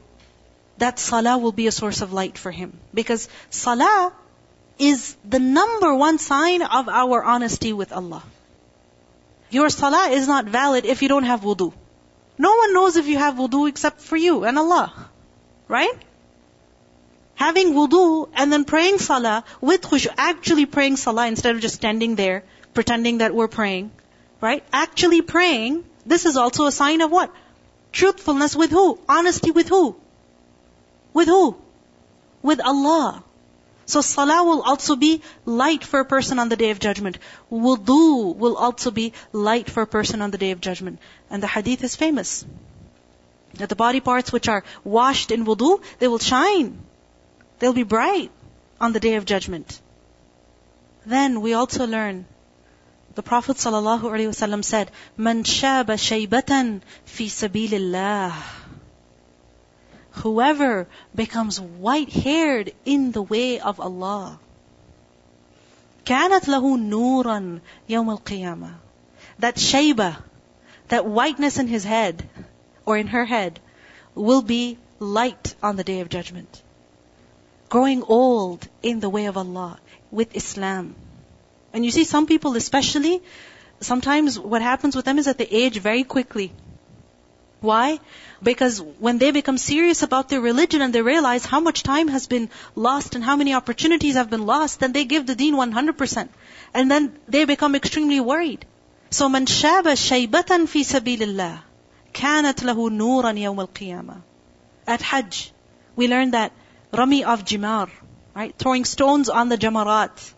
that 0.77 0.99
salah 0.99 1.37
will 1.37 1.51
be 1.51 1.67
a 1.67 1.71
source 1.71 2.01
of 2.01 2.13
light 2.13 2.37
for 2.37 2.51
him. 2.51 2.79
Because 2.93 3.27
salah 3.49 4.13
is 4.77 5.15
the 5.35 5.39
number 5.39 5.93
one 5.95 6.19
sign 6.19 6.61
of 6.61 6.87
our 6.87 7.23
honesty 7.23 7.73
with 7.73 7.91
Allah. 7.91 8.23
Your 9.49 9.69
salah 9.69 10.09
is 10.09 10.27
not 10.27 10.45
valid 10.45 10.85
if 10.85 11.01
you 11.01 11.09
don't 11.09 11.29
have 11.31 11.41
wudu. 11.41 11.73
No 12.37 12.55
one 12.55 12.73
knows 12.73 12.97
if 12.97 13.07
you 13.07 13.17
have 13.17 13.35
wudu 13.35 13.67
except 13.69 14.01
for 14.01 14.15
you 14.15 14.43
and 14.43 14.59
Allah. 14.65 14.93
Right? 15.67 16.05
having 17.37 17.73
wudu 17.73 18.29
and 18.33 18.51
then 18.51 18.65
praying 18.65 18.97
salah 18.97 19.43
with 19.61 19.81
khushu, 19.81 20.11
actually 20.17 20.65
praying 20.65 20.95
salah 20.97 21.27
instead 21.27 21.55
of 21.55 21.61
just 21.61 21.75
standing 21.75 22.15
there 22.15 22.43
pretending 22.73 23.19
that 23.19 23.33
we're 23.33 23.47
praying, 23.47 23.91
right? 24.41 24.63
Actually 24.71 25.21
praying, 25.21 25.83
this 26.05 26.25
is 26.25 26.35
also 26.35 26.65
a 26.65 26.71
sign 26.71 27.01
of 27.01 27.11
what? 27.11 27.31
Truthfulness 27.97 28.55
with 28.55 28.69
who? 28.69 28.99
Honesty 29.09 29.51
with 29.51 29.69
who? 29.69 29.95
With 31.13 31.27
who? 31.27 31.57
With 32.41 32.61
Allah. 32.61 33.23
So 33.85 34.01
salah 34.01 34.43
will 34.43 34.61
also 34.61 34.95
be 34.95 35.21
light 35.45 35.83
for 35.83 35.99
a 36.01 36.05
person 36.05 36.39
on 36.39 36.49
the 36.49 36.55
day 36.55 36.69
of 36.69 36.79
judgment. 36.79 37.17
Wudu 37.51 38.35
will 38.35 38.55
also 38.55 38.91
be 38.91 39.13
light 39.31 39.69
for 39.69 39.81
a 39.81 39.87
person 39.87 40.21
on 40.21 40.31
the 40.31 40.37
day 40.37 40.51
of 40.51 40.61
judgment. 40.61 40.99
And 41.29 41.41
the 41.41 41.47
hadith 41.47 41.83
is 41.83 41.95
famous. 41.95 42.45
That 43.55 43.69
the 43.69 43.81
body 43.83 43.99
parts 43.99 44.31
which 44.31 44.47
are 44.47 44.63
washed 44.83 45.31
in 45.31 45.45
wudu, 45.45 45.81
they 45.99 46.07
will 46.07 46.19
shine 46.19 46.77
They'll 47.59 47.73
be 47.73 47.83
bright 47.83 48.31
on 48.79 48.93
the 48.93 48.99
day 48.99 49.15
of 49.15 49.25
judgment. 49.25 49.81
Then 51.05 51.41
we 51.41 51.53
also 51.53 51.87
learn 51.87 52.25
the 53.16 53.22
Prophet 53.22 53.56
ﷺ 53.56 54.64
said, 54.64 54.90
"Man 55.16 55.44
shaba 55.44 55.96
shaybatan 55.96 56.80
fi 57.04 57.26
sabilillah." 57.26 58.32
Whoever 60.22 60.86
becomes 61.14 61.60
white-haired 61.60 62.72
in 62.84 63.12
the 63.12 63.22
way 63.22 63.60
of 63.60 63.80
Allah, 63.80 64.38
كانت 66.04 66.48
له 66.48 66.78
نورا 66.78 67.60
يوم 67.88 68.18
القيامة. 68.18 68.74
That 69.38 69.56
shayba, 69.56 70.16
that 70.88 71.06
whiteness 71.06 71.58
in 71.58 71.68
his 71.68 71.84
head 71.84 72.28
or 72.84 72.96
in 72.96 73.06
her 73.08 73.24
head, 73.24 73.60
will 74.14 74.42
be 74.42 74.78
light 74.98 75.54
on 75.62 75.76
the 75.76 75.84
day 75.84 76.00
of 76.00 76.08
judgment 76.08 76.62
growing 77.72 78.02
old 78.02 78.68
in 78.82 79.00
the 79.00 79.08
way 79.08 79.24
of 79.24 79.38
Allah 79.38 79.78
with 80.10 80.36
Islam. 80.36 80.94
And 81.73 81.85
you 81.85 81.91
see 81.91 82.03
some 82.03 82.25
people 82.25 82.55
especially, 82.55 83.21
sometimes 83.81 84.39
what 84.39 84.61
happens 84.61 84.95
with 84.95 85.05
them 85.05 85.19
is 85.19 85.25
that 85.25 85.37
they 85.37 85.45
age 85.45 85.77
very 85.79 86.03
quickly. 86.03 86.53
Why? 87.59 87.99
Because 88.41 88.79
when 88.79 89.17
they 89.17 89.31
become 89.31 89.57
serious 89.57 90.03
about 90.03 90.29
their 90.29 90.41
religion 90.41 90.81
and 90.81 90.93
they 90.93 91.01
realize 91.01 91.43
how 91.43 91.59
much 91.59 91.81
time 91.81 92.07
has 92.07 92.27
been 92.27 92.49
lost 92.75 93.15
and 93.15 93.23
how 93.23 93.35
many 93.35 93.53
opportunities 93.55 94.15
have 94.15 94.29
been 94.29 94.45
lost, 94.45 94.79
then 94.79 94.91
they 94.91 95.05
give 95.05 95.25
the 95.25 95.35
deen 95.35 95.55
100%. 95.55 96.29
And 96.73 96.91
then 96.91 97.17
they 97.27 97.45
become 97.45 97.73
extremely 97.73 98.19
worried. 98.19 98.65
So 99.09 99.27
man 99.27 99.47
shaba 99.47 99.95
shaybatan 100.03 100.67
fi 100.67 100.81
sabilillah 100.81 101.59
kanat 102.13 102.63
lahu 102.69 102.89
nuran 102.91 103.39
yawm 103.39 103.59
al-qiyamah. 103.59 104.21
At 104.85 105.01
Hajj, 105.01 105.51
we 105.95 106.07
learn 106.07 106.31
that 106.31 106.51
Rami 106.93 107.23
of 107.23 107.43
Jimar, 107.43 107.89
right? 108.35 108.55
Throwing 108.57 108.85
stones 108.85 109.29
on 109.29 109.49
the 109.49 109.57
Jamarat. 109.57 110.33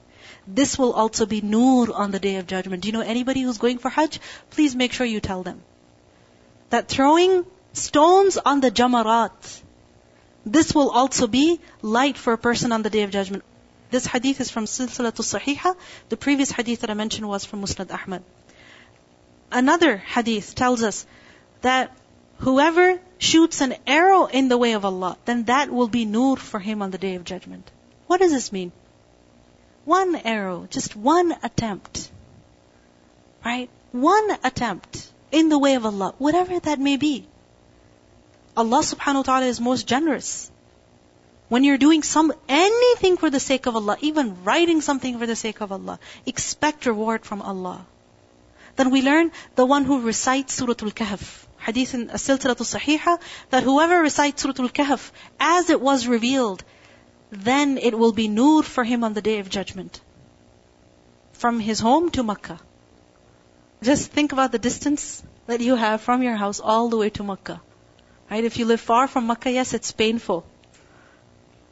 This 0.51 0.79
will 0.79 0.93
also 0.93 1.27
be 1.27 1.41
nur 1.41 1.93
on 1.93 2.09
the 2.12 2.19
day 2.19 2.38
of 2.38 2.47
judgment. 2.47 2.81
Do 2.81 2.88
you 2.88 2.93
know 2.93 3.01
anybody 3.01 3.41
who's 3.41 3.59
going 3.59 3.77
for 3.77 3.89
Hajj? 3.89 4.19
Please 4.49 4.75
make 4.75 4.93
sure 4.93 5.05
you 5.05 5.19
tell 5.19 5.43
them. 5.43 5.62
That 6.71 6.88
throwing 6.88 7.45
stones 7.73 8.38
on 8.38 8.59
the 8.59 8.71
Jamarat, 8.71 9.62
this 10.45 10.73
will 10.73 10.89
also 10.89 11.27
be 11.27 11.59
light 11.83 12.17
for 12.17 12.33
a 12.33 12.38
person 12.38 12.71
on 12.71 12.81
the 12.81 12.89
day 12.89 13.03
of 13.03 13.12
judgment. 13.12 13.43
This 13.91 14.07
hadith 14.07 14.41
is 14.41 14.49
from 14.49 14.65
Silsilatul 14.65 15.25
Sahiha. 15.29 15.75
The 16.09 16.17
previous 16.17 16.51
hadith 16.51 16.81
that 16.81 16.89
I 16.89 16.95
mentioned 16.95 17.27
was 17.27 17.45
from 17.45 17.62
Musnad 17.62 17.91
Ahmad. 17.91 18.23
Another 19.51 19.97
hadith 19.97 20.55
tells 20.55 20.81
us 20.81 21.05
that 21.62 21.95
whoever 22.39 22.99
shoots 23.19 23.62
an 23.62 23.75
arrow 23.85 24.25
in 24.25 24.47
the 24.47 24.57
way 24.57 24.73
of 24.73 24.85
Allah, 24.85 25.17
then 25.25 25.43
that 25.45 25.69
will 25.69 25.88
be 25.88 26.05
nur 26.05 26.38
for 26.38 26.59
him 26.59 26.81
on 26.81 26.91
the 26.91 26.97
day 26.97 27.15
of 27.15 27.23
judgment. 27.23 27.69
What 28.07 28.19
does 28.19 28.31
this 28.31 28.51
mean? 28.51 28.71
One 29.85 30.15
arrow, 30.15 30.67
just 30.69 30.95
one 30.95 31.35
attempt. 31.43 32.11
Right? 33.43 33.69
One 33.91 34.31
attempt 34.43 35.11
in 35.31 35.49
the 35.49 35.57
way 35.57 35.75
of 35.75 35.85
Allah, 35.85 36.13
whatever 36.17 36.59
that 36.59 36.79
may 36.79 36.97
be. 36.97 37.27
Allah 38.57 38.79
subhanahu 38.79 39.15
wa 39.15 39.21
ta'ala 39.23 39.45
is 39.45 39.61
most 39.61 39.87
generous. 39.87 40.51
When 41.47 41.63
you're 41.63 41.77
doing 41.77 42.03
some, 42.03 42.31
anything 42.47 43.17
for 43.17 43.29
the 43.29 43.39
sake 43.39 43.65
of 43.65 43.75
Allah, 43.75 43.97
even 44.01 44.43
writing 44.43 44.81
something 44.81 45.17
for 45.17 45.25
the 45.25 45.35
sake 45.35 45.61
of 45.61 45.71
Allah, 45.71 45.99
expect 46.25 46.85
reward 46.85 47.25
from 47.25 47.41
Allah. 47.41 47.85
Then 48.75 48.91
we 48.91 49.01
learn 49.01 49.31
the 49.55 49.65
one 49.65 49.83
who 49.83 50.01
recites 50.01 50.53
Surah 50.53 50.75
Al-Kahf, 50.81 51.45
hadith 51.57 51.93
in 51.93 52.07
Silsilatul 52.09 52.67
Sahiha, 52.69 53.19
that 53.49 53.63
whoever 53.63 53.99
recites 53.99 54.43
Surah 54.43 54.53
Al-Kahf 54.59 55.11
as 55.39 55.69
it 55.69 55.81
was 55.81 56.05
revealed, 56.05 56.63
then 57.31 57.77
it 57.77 57.97
will 57.97 58.11
be 58.11 58.27
nur 58.27 58.63
for 58.63 58.83
him 58.83 59.03
on 59.03 59.13
the 59.13 59.21
day 59.21 59.39
of 59.39 59.49
judgment. 59.49 60.01
From 61.33 61.59
his 61.59 61.79
home 61.79 62.09
to 62.11 62.23
Makkah. 62.23 62.59
Just 63.81 64.11
think 64.11 64.33
about 64.33 64.51
the 64.51 64.59
distance 64.59 65.23
that 65.47 65.61
you 65.61 65.75
have 65.75 66.01
from 66.01 66.21
your 66.21 66.35
house 66.35 66.59
all 66.59 66.89
the 66.89 66.97
way 66.97 67.09
to 67.11 67.23
Makkah. 67.23 67.61
Right? 68.29 68.43
If 68.43 68.57
you 68.57 68.65
live 68.65 68.81
far 68.81 69.07
from 69.07 69.27
Makkah, 69.27 69.51
yes, 69.51 69.73
it's 69.73 69.91
painful. 69.91 70.45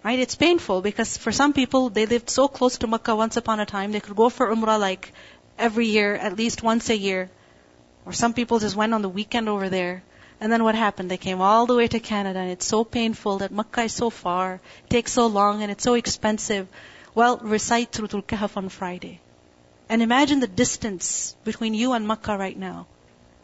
Right? 0.04 0.20
It's 0.20 0.36
painful 0.36 0.82
because 0.82 1.18
for 1.18 1.32
some 1.32 1.54
people, 1.54 1.90
they 1.90 2.06
lived 2.06 2.30
so 2.30 2.48
close 2.48 2.78
to 2.80 2.88
Makkah 2.88 3.16
once 3.16 3.36
upon 3.36 3.60
a 3.60 3.66
time, 3.66 3.92
they 3.92 4.00
could 4.00 4.16
go 4.16 4.30
for 4.30 4.48
Umrah 4.48 4.80
like 4.80 5.12
every 5.58 5.88
year, 5.88 6.16
at 6.16 6.38
least 6.38 6.64
once 6.64 6.90
a 6.90 6.98
year. 6.98 7.30
Or 8.06 8.14
some 8.14 8.34
people 8.34 8.60
just 8.60 8.76
went 8.76 8.94
on 8.94 9.02
the 9.02 9.10
weekend 9.10 9.50
over 9.50 9.70
there. 9.70 10.04
And 10.40 10.52
then 10.52 10.64
what 10.64 10.76
happened? 10.76 11.10
They 11.10 11.18
came 11.18 11.42
all 11.42 11.66
the 11.66 11.76
way 11.76 11.88
to 11.88 12.00
Canada 12.00 12.40
and 12.40 12.52
it's 12.52 12.66
so 12.66 12.84
painful 12.84 13.40
that 13.40 13.52
Makkah 13.52 13.84
is 13.84 13.94
so 13.94 14.10
far, 14.10 14.56
it 14.84 14.90
takes 14.90 15.14
so 15.14 15.28
long 15.28 15.64
and 15.64 15.72
it's 15.72 15.84
so 15.84 15.96
expensive. 15.96 16.68
Well, 17.16 17.38
recite 17.38 17.92
Suratul 17.92 18.24
Kahf 18.24 18.58
on 18.58 18.70
Friday. 18.70 19.20
And 19.90 20.02
imagine 20.02 20.40
the 20.40 20.48
distance 20.48 21.36
between 21.44 21.74
you 21.74 21.94
and 21.94 22.08
Makkah 22.08 22.38
right 22.38 22.58
now. 22.58 22.86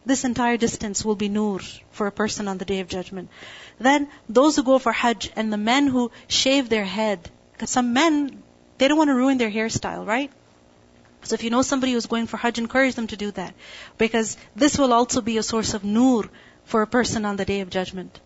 This 0.06 0.24
entire 0.24 0.58
distance 0.58 1.04
will 1.04 1.16
be 1.16 1.28
nur 1.28 1.60
for 1.90 2.06
a 2.06 2.12
person 2.12 2.46
on 2.46 2.58
the 2.58 2.66
day 2.66 2.80
of 2.80 2.88
judgment. 2.88 3.30
Then 3.78 4.08
those 4.28 4.54
who 4.54 4.62
go 4.62 4.78
for 4.78 4.92
Hajj 4.92 5.30
and 5.34 5.52
the 5.52 5.56
men 5.56 5.86
who 5.86 6.10
shave 6.28 6.68
their 6.68 6.84
head, 6.84 7.30
because 7.52 7.70
some 7.70 7.94
men, 7.94 8.42
they 8.78 8.86
don't 8.86 8.98
want 8.98 9.08
to 9.08 9.14
ruin 9.14 9.38
their 9.38 9.50
hairstyle, 9.50 10.06
right? 10.06 10.30
So 11.22 11.34
if 11.34 11.42
you 11.42 11.48
know 11.48 11.62
somebody 11.62 11.92
who's 11.92 12.06
going 12.06 12.26
for 12.26 12.36
Hajj, 12.36 12.58
encourage 12.58 12.94
them 12.94 13.06
to 13.06 13.16
do 13.16 13.30
that. 13.30 13.54
Because 13.96 14.36
this 14.54 14.78
will 14.78 14.92
also 14.92 15.22
be 15.22 15.38
a 15.38 15.42
source 15.42 15.72
of 15.72 15.82
nur 15.82 16.28
for 16.64 16.82
a 16.82 16.86
person 16.86 17.24
on 17.24 17.36
the 17.36 17.44
day 17.44 17.60
of 17.60 17.70
judgment. 17.70 18.20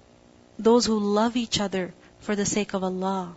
Those 0.59 0.87
who 0.87 0.98
love 0.98 1.37
each 1.37 1.61
other 1.61 1.94
for 2.20 2.37
the 2.37 2.46
sake 2.46 2.74
of 2.74 2.85
Allah. 2.85 3.35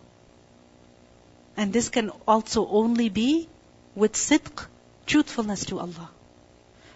And 1.57 1.73
this 1.73 1.89
can 1.89 2.11
also 2.27 2.67
only 2.67 3.09
be 3.09 3.49
with 3.95 4.13
sidq, 4.13 4.65
truthfulness 5.05 5.65
to 5.65 5.79
Allah. 5.79 6.09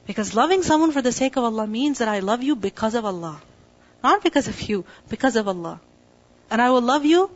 Because 0.07 0.35
loving 0.35 0.63
someone 0.63 0.91
for 0.91 1.01
the 1.01 1.11
sake 1.11 1.35
of 1.35 1.43
Allah 1.43 1.67
means 1.67 1.99
that 1.99 2.07
I 2.07 2.19
love 2.19 2.43
you 2.43 2.55
because 2.55 2.95
of 2.95 3.05
Allah. 3.05 3.41
Not 4.03 4.23
because 4.23 4.47
of 4.47 4.61
you, 4.61 4.85
because 5.09 5.35
of 5.35 5.47
Allah. 5.47 5.79
And 6.49 6.61
I 6.61 6.69
will 6.69 6.81
love 6.81 7.05
you 7.05 7.31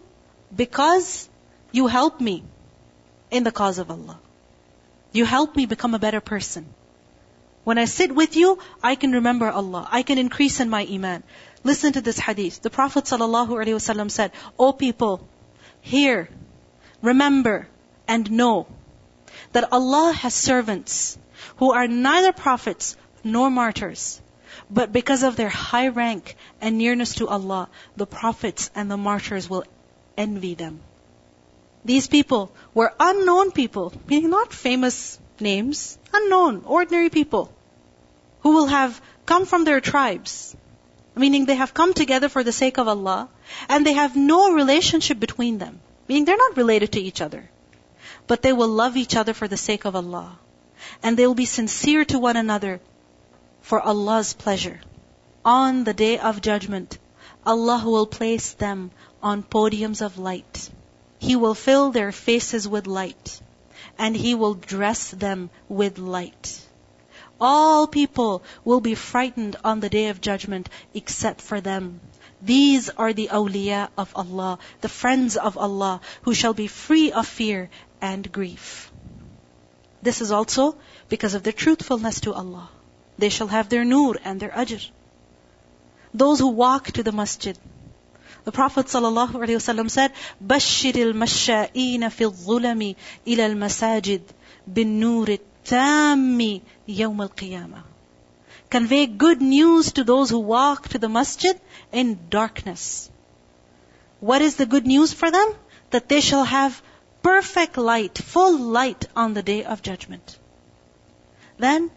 because 0.56 1.28
you 1.72 1.88
help 1.88 2.22
me 2.22 2.44
in 3.32 3.44
the 3.44 3.52
cause 3.52 3.80
of 3.80 3.90
Allah. 3.90 4.20
You 5.12 5.26
help 5.26 5.56
me 5.56 5.66
become 5.66 5.96
a 5.96 6.00
better 6.00 6.22
person. 6.22 6.68
When 7.64 7.78
I 7.78 7.86
sit 7.86 8.14
with 8.14 8.36
you, 8.36 8.60
I 8.82 8.96
can 8.96 9.12
remember 9.12 9.50
Allah. 9.50 9.88
I 9.92 10.04
can 10.04 10.18
increase 10.18 10.60
in 10.60 10.70
my 10.70 10.88
iman. 10.90 11.24
Listen 11.64 11.94
to 11.94 12.02
this 12.02 12.20
hadith. 12.20 12.62
The 12.62 12.70
Prophet 12.70 13.04
ﷺ 13.06 14.12
said, 14.12 14.32
O 14.58 14.72
people, 14.72 15.28
hear, 15.82 16.30
remember, 17.02 17.68
and 18.08 18.32
know 18.32 18.68
that 19.52 19.72
Allah 19.72 20.14
has 20.14 20.34
servants 20.34 21.18
who 21.58 21.72
are 21.72 21.88
neither 21.88 22.32
prophets 22.32 22.96
nor 23.24 23.50
martyrs. 23.50 24.22
But 24.70 24.92
because 24.92 25.24
of 25.24 25.36
their 25.36 25.50
high 25.50 25.90
rank 25.90 26.36
and 26.62 26.78
nearness 26.78 27.16
to 27.16 27.28
Allah, 27.28 27.70
the 27.96 28.08
prophets 28.08 28.72
and 28.76 28.90
the 28.90 28.98
martyrs 28.98 29.50
will 29.50 29.64
envy 30.18 30.56
them. 30.56 30.82
These 31.86 32.08
people 32.08 32.52
were 32.74 32.94
unknown 33.00 33.52
people, 33.52 33.94
meaning 34.08 34.30
not 34.30 34.54
famous 34.54 35.20
names, 35.42 35.98
unknown, 36.14 36.64
ordinary 36.66 37.10
people, 37.10 37.52
who 38.42 38.54
will 38.54 38.68
have 38.68 39.02
come 39.26 39.46
from 39.46 39.64
their 39.64 39.82
tribes, 39.82 40.56
meaning 41.16 41.46
they 41.46 41.56
have 41.56 41.74
come 41.74 41.94
together 41.94 42.30
for 42.30 42.44
the 42.44 42.52
sake 42.52 42.78
of 42.78 42.88
Allah, 42.88 43.30
and 43.68 43.86
they 43.86 43.94
have 43.94 44.16
no 44.16 44.54
relationship 44.54 45.20
between 45.20 45.58
them, 45.58 45.80
meaning 46.08 46.26
they're 46.26 46.38
not 46.38 46.58
related 46.58 46.92
to 46.94 47.02
each 47.02 47.22
other, 47.22 47.50
but 48.28 48.42
they 48.42 48.54
will 48.54 48.70
love 48.70 48.98
each 48.98 49.16
other 49.16 49.34
for 49.34 49.48
the 49.48 49.58
sake 49.58 49.86
of 49.86 49.96
Allah, 49.96 50.38
and 51.04 51.18
they 51.18 51.28
will 51.28 51.36
be 51.36 51.46
sincere 51.46 52.06
to 52.06 52.20
one 52.20 52.38
another 52.38 52.80
for 53.62 53.82
Allah's 53.82 54.34
pleasure. 54.34 54.80
On 55.44 55.84
the 55.84 55.94
day 55.94 56.18
of 56.18 56.42
judgment, 56.42 56.98
Allah 57.46 57.82
will 57.86 58.06
place 58.06 58.54
them 58.54 58.92
on 59.22 59.44
podiums 59.44 60.02
of 60.02 60.18
light 60.18 60.70
he 61.20 61.36
will 61.36 61.54
fill 61.54 61.92
their 61.92 62.12
faces 62.12 62.68
with 62.68 62.88
light, 62.88 63.42
and 64.00 64.16
He 64.16 64.34
will 64.34 64.56
dress 64.56 65.12
them 65.12 65.50
with 65.68 66.00
light. 66.00 66.62
All 67.40 67.86
people 67.86 68.44
will 68.66 68.82
be 68.82 68.96
frightened 68.96 69.58
on 69.64 69.80
the 69.80 69.90
day 69.90 70.08
of 70.08 70.22
judgment 70.22 70.70
except 70.94 71.42
for 71.42 71.62
them. 71.62 72.00
These 72.42 72.90
are 72.90 73.14
the 73.14 73.30
awliya 73.32 73.90
of 73.98 74.14
Allah, 74.16 74.60
the 74.82 74.90
friends 74.90 75.36
of 75.36 75.58
Allah, 75.58 76.00
who 76.22 76.34
shall 76.34 76.54
be 76.54 76.68
free 76.68 77.12
of 77.12 77.28
fear 77.28 77.70
and 78.02 78.32
grief. 78.32 78.92
This 80.02 80.22
is 80.22 80.32
also 80.32 80.78
because 81.10 81.34
of 81.34 81.44
their 81.44 81.54
truthfulness 81.54 82.22
to 82.22 82.34
Allah. 82.34 82.70
They 83.18 83.30
shall 83.30 83.48
have 83.48 83.68
their 83.68 83.84
nur 83.84 84.18
and 84.24 84.40
their 84.40 84.52
ajr. 84.52 84.90
Those 86.14 86.40
who 86.40 86.48
walk 86.48 86.92
to 86.92 87.04
the 87.04 87.12
masjid, 87.12 87.58
the 88.45 88.53
Prophet 88.53 88.87
ﷺ 88.87 89.91
said, 89.91 90.13
بشر 90.41 90.95
المشائين 90.95 92.09
في 92.09 92.25
الظلم 92.25 92.95
إلى 93.27 93.47
المساجد 93.47 94.23
بالنور 94.67 95.29
التام 95.29 96.61
يوم 96.89 97.23
القيامة. 97.23 97.83
Convey 98.71 99.07
good 99.07 99.41
news 99.41 99.93
to 99.93 100.05
those 100.05 100.31
who 100.31 100.41
walk 100.41 100.89
to 100.89 100.99
the 100.99 101.09
masjid 101.09 101.59
in 101.93 102.19
darkness. 102.29 103.11
What 104.21 104.43
is 104.43 104.57
the 104.57 104.67
good 104.67 104.87
news 104.87 105.13
for 105.13 105.31
them? 105.31 105.55
That 105.91 106.09
they 106.09 106.21
shall 106.21 106.45
have 106.45 106.83
perfect 107.23 107.77
light, 107.77 108.19
full 108.19 108.59
light 108.59 109.07
on 109.17 109.35
the 109.35 109.43
day 109.43 109.65
of 109.65 109.81
judgment. 109.81 110.39
Then, 111.57 111.91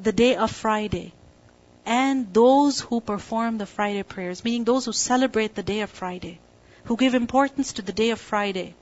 the 0.00 0.12
day 0.12 0.36
of 0.36 0.50
Friday, 0.50 1.12
and 1.89 2.31
those 2.35 2.79
who 2.79 3.01
perform 3.01 3.57
the 3.57 3.65
Friday 3.65 4.03
prayers, 4.03 4.43
meaning 4.45 4.63
those 4.63 4.85
who 4.85 4.93
celebrate 4.93 5.55
the 5.55 5.63
day 5.63 5.81
of 5.81 5.89
Friday, 5.89 6.39
who 6.83 6.95
give 6.95 7.15
importance 7.15 7.73
to 7.73 7.81
the 7.81 7.91
day 7.91 8.11
of 8.11 8.19
Friday, 8.19 8.75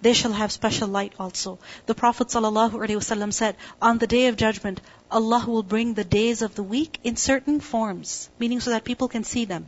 they 0.00 0.14
shall 0.14 0.32
have 0.32 0.50
special 0.50 0.88
light 0.88 1.12
also. 1.20 1.58
The 1.84 1.94
Prophet 1.94 2.28
ﷺ 2.28 3.32
said, 3.34 3.56
on 3.80 3.98
the 3.98 4.06
day 4.06 4.28
of 4.28 4.38
judgment, 4.38 4.80
Allah 5.10 5.44
will 5.46 5.62
bring 5.62 5.92
the 5.92 6.10
days 6.16 6.40
of 6.40 6.54
the 6.54 6.62
week 6.62 6.98
in 7.04 7.16
certain 7.16 7.60
forms, 7.60 8.30
meaning 8.38 8.60
so 8.60 8.70
that 8.70 8.84
people 8.84 9.08
can 9.08 9.24
see 9.24 9.44
them. 9.44 9.66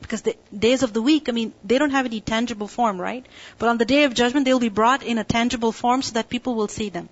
Because 0.00 0.22
the 0.22 0.36
days 0.66 0.82
of 0.82 0.92
the 0.92 1.02
week, 1.02 1.28
I 1.28 1.32
mean, 1.32 1.54
they 1.62 1.78
don't 1.78 1.96
have 1.98 2.06
any 2.06 2.20
tangible 2.20 2.66
form, 2.66 3.00
right? 3.00 3.24
But 3.58 3.68
on 3.68 3.78
the 3.78 3.90
day 3.94 4.04
of 4.04 4.14
judgment, 4.14 4.44
they 4.44 4.52
will 4.52 4.68
be 4.68 4.76
brought 4.82 5.04
in 5.04 5.18
a 5.18 5.24
tangible 5.38 5.70
form 5.70 6.02
so 6.02 6.14
that 6.14 6.28
people 6.28 6.56
will 6.56 6.68
see 6.68 6.88
them. 6.88 7.08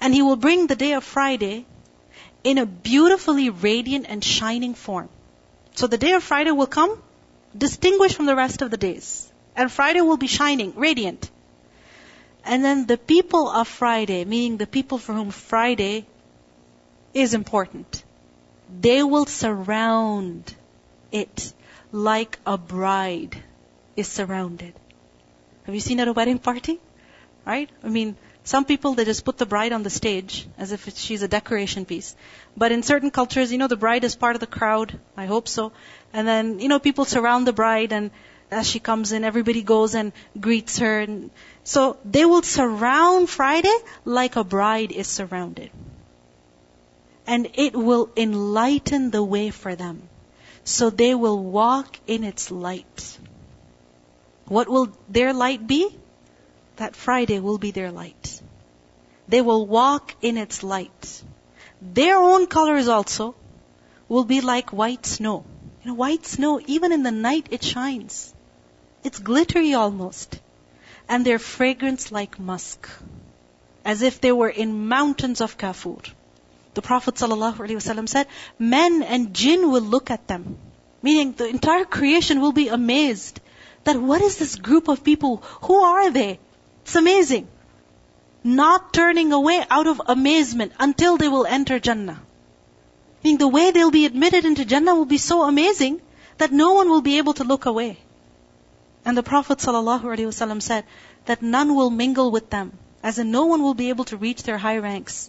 And 0.00 0.12
He 0.12 0.22
will 0.22 0.36
bring 0.36 0.66
the 0.66 0.82
day 0.86 0.94
of 0.94 1.04
Friday 1.04 1.66
in 2.44 2.58
a 2.58 2.66
beautifully 2.66 3.50
radiant 3.50 4.06
and 4.08 4.22
shining 4.22 4.74
form. 4.74 5.08
So 5.74 5.86
the 5.86 5.98
day 5.98 6.12
of 6.12 6.22
Friday 6.22 6.50
will 6.50 6.66
come 6.66 7.02
distinguished 7.56 8.16
from 8.16 8.26
the 8.26 8.36
rest 8.36 8.62
of 8.62 8.70
the 8.70 8.76
days. 8.76 9.30
And 9.56 9.70
Friday 9.70 10.00
will 10.00 10.16
be 10.16 10.26
shining, 10.26 10.72
radiant. 10.76 11.30
And 12.44 12.64
then 12.64 12.86
the 12.86 12.96
people 12.96 13.48
of 13.48 13.68
Friday, 13.68 14.24
meaning 14.24 14.56
the 14.56 14.66
people 14.66 14.98
for 14.98 15.12
whom 15.12 15.30
Friday 15.30 16.06
is 17.12 17.34
important, 17.34 18.02
they 18.80 19.02
will 19.02 19.26
surround 19.26 20.54
it 21.10 21.52
like 21.90 22.38
a 22.46 22.56
bride 22.56 23.36
is 23.96 24.06
surrounded. 24.08 24.74
Have 25.64 25.74
you 25.74 25.80
seen 25.80 26.00
at 26.00 26.08
a 26.08 26.12
wedding 26.12 26.38
party? 26.38 26.78
Right? 27.44 27.70
I 27.82 27.88
mean, 27.88 28.16
some 28.48 28.64
people, 28.64 28.94
they 28.94 29.04
just 29.04 29.26
put 29.26 29.36
the 29.36 29.44
bride 29.44 29.74
on 29.74 29.82
the 29.82 29.90
stage 29.90 30.48
as 30.56 30.72
if 30.72 30.88
she's 30.96 31.22
a 31.22 31.28
decoration 31.28 31.84
piece. 31.84 32.16
But 32.56 32.72
in 32.72 32.82
certain 32.82 33.10
cultures, 33.10 33.52
you 33.52 33.58
know, 33.58 33.68
the 33.68 33.76
bride 33.76 34.04
is 34.04 34.16
part 34.16 34.36
of 34.36 34.40
the 34.40 34.46
crowd. 34.46 34.98
I 35.18 35.26
hope 35.26 35.48
so. 35.48 35.72
And 36.14 36.26
then, 36.26 36.58
you 36.58 36.68
know, 36.68 36.78
people 36.78 37.04
surround 37.04 37.46
the 37.46 37.52
bride 37.52 37.92
and 37.92 38.10
as 38.50 38.66
she 38.66 38.80
comes 38.80 39.12
in, 39.12 39.22
everybody 39.22 39.62
goes 39.62 39.94
and 39.94 40.12
greets 40.40 40.78
her. 40.78 41.00
And 41.00 41.30
so 41.62 41.98
they 42.06 42.24
will 42.24 42.40
surround 42.40 43.28
Friday 43.28 43.76
like 44.06 44.36
a 44.36 44.44
bride 44.44 44.92
is 44.92 45.08
surrounded. 45.08 45.70
And 47.26 47.50
it 47.52 47.76
will 47.76 48.08
enlighten 48.16 49.10
the 49.10 49.22
way 49.22 49.50
for 49.50 49.76
them. 49.76 50.08
So 50.64 50.88
they 50.88 51.14
will 51.14 51.38
walk 51.38 52.00
in 52.06 52.24
its 52.24 52.50
light. 52.50 53.18
What 54.46 54.70
will 54.70 54.90
their 55.06 55.34
light 55.34 55.66
be? 55.66 55.94
That 56.78 56.96
Friday 56.96 57.38
will 57.38 57.58
be 57.58 57.70
their 57.70 57.92
light. 57.92 58.40
They 59.28 59.42
will 59.42 59.66
walk 59.66 60.14
in 60.22 60.38
its 60.38 60.62
light. 60.62 61.22
Their 61.82 62.16
own 62.16 62.46
colors 62.46 62.88
also 62.88 63.34
will 64.08 64.24
be 64.24 64.40
like 64.40 64.72
white 64.72 65.04
snow. 65.06 65.44
You 65.82 65.90
know, 65.90 65.94
white 65.94 66.26
snow, 66.26 66.60
even 66.66 66.92
in 66.92 67.02
the 67.02 67.10
night, 67.10 67.48
it 67.50 67.62
shines. 67.62 68.34
It's 69.04 69.18
glittery 69.18 69.74
almost. 69.74 70.40
And 71.08 71.24
their 71.24 71.38
fragrance 71.38 72.10
like 72.10 72.38
musk. 72.38 72.88
As 73.84 74.02
if 74.02 74.20
they 74.20 74.32
were 74.32 74.48
in 74.48 74.88
mountains 74.88 75.40
of 75.40 75.58
kafur. 75.58 76.10
The 76.74 76.82
Prophet 76.82 77.14
ﷺ 77.14 78.08
said, 78.08 78.26
men 78.58 79.02
and 79.02 79.34
jinn 79.34 79.70
will 79.70 79.82
look 79.82 80.10
at 80.10 80.26
them. 80.26 80.58
Meaning 81.02 81.32
the 81.32 81.48
entire 81.48 81.84
creation 81.84 82.40
will 82.40 82.52
be 82.52 82.68
amazed 82.68 83.40
that 83.84 84.00
what 84.00 84.20
is 84.20 84.36
this 84.36 84.56
group 84.56 84.88
of 84.88 85.04
people? 85.04 85.38
Who 85.62 85.76
are 85.76 86.10
they? 86.10 86.38
It's 86.88 86.96
amazing. 86.96 87.48
Not 88.42 88.94
turning 88.94 89.30
away 89.34 89.62
out 89.68 89.86
of 89.86 90.00
amazement 90.06 90.72
until 90.80 91.18
they 91.18 91.28
will 91.28 91.44
enter 91.44 91.78
Jannah. 91.78 92.18
I 92.18 92.24
Meaning 93.22 93.36
the 93.36 93.48
way 93.56 93.70
they'll 93.70 93.90
be 93.90 94.06
admitted 94.06 94.46
into 94.46 94.64
Jannah 94.64 94.94
will 94.94 95.04
be 95.04 95.18
so 95.18 95.42
amazing 95.42 96.00
that 96.38 96.50
no 96.50 96.72
one 96.72 96.88
will 96.88 97.02
be 97.02 97.18
able 97.18 97.34
to 97.34 97.44
look 97.44 97.66
away. 97.66 97.98
And 99.04 99.18
the 99.18 99.22
Prophet 99.22 99.58
ﷺ 99.58 100.62
said 100.62 100.86
that 101.26 101.42
none 101.42 101.74
will 101.74 101.90
mingle 101.90 102.30
with 102.30 102.48
them, 102.48 102.72
as 103.02 103.18
in 103.18 103.30
no 103.30 103.44
one 103.44 103.60
will 103.60 103.74
be 103.74 103.90
able 103.90 104.06
to 104.06 104.16
reach 104.16 104.42
their 104.44 104.56
high 104.56 104.78
ranks, 104.78 105.28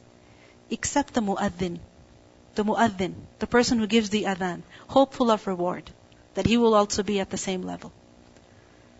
except 0.69 1.13
the 1.13 1.21
mu'adhin. 1.21 1.79
The 2.55 2.63
mu'adhin, 2.63 3.15
the 3.39 3.47
person 3.47 3.79
who 3.79 3.87
gives 3.87 4.09
the 4.09 4.23
adhan, 4.23 4.61
hopeful 4.87 5.29
of 5.29 5.45
reward, 5.45 5.91
that 6.35 6.47
he 6.47 6.55
will 6.55 6.73
also 6.73 7.03
be 7.03 7.19
at 7.19 7.29
the 7.29 7.43
same 7.49 7.63
level. 7.63 7.91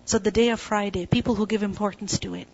So 0.09 0.17
the 0.17 0.31
day 0.31 0.49
of 0.49 0.59
Friday, 0.59 1.05
people 1.05 1.35
who 1.35 1.45
give 1.45 1.61
importance 1.61 2.17
to 2.21 2.33
it. 2.33 2.47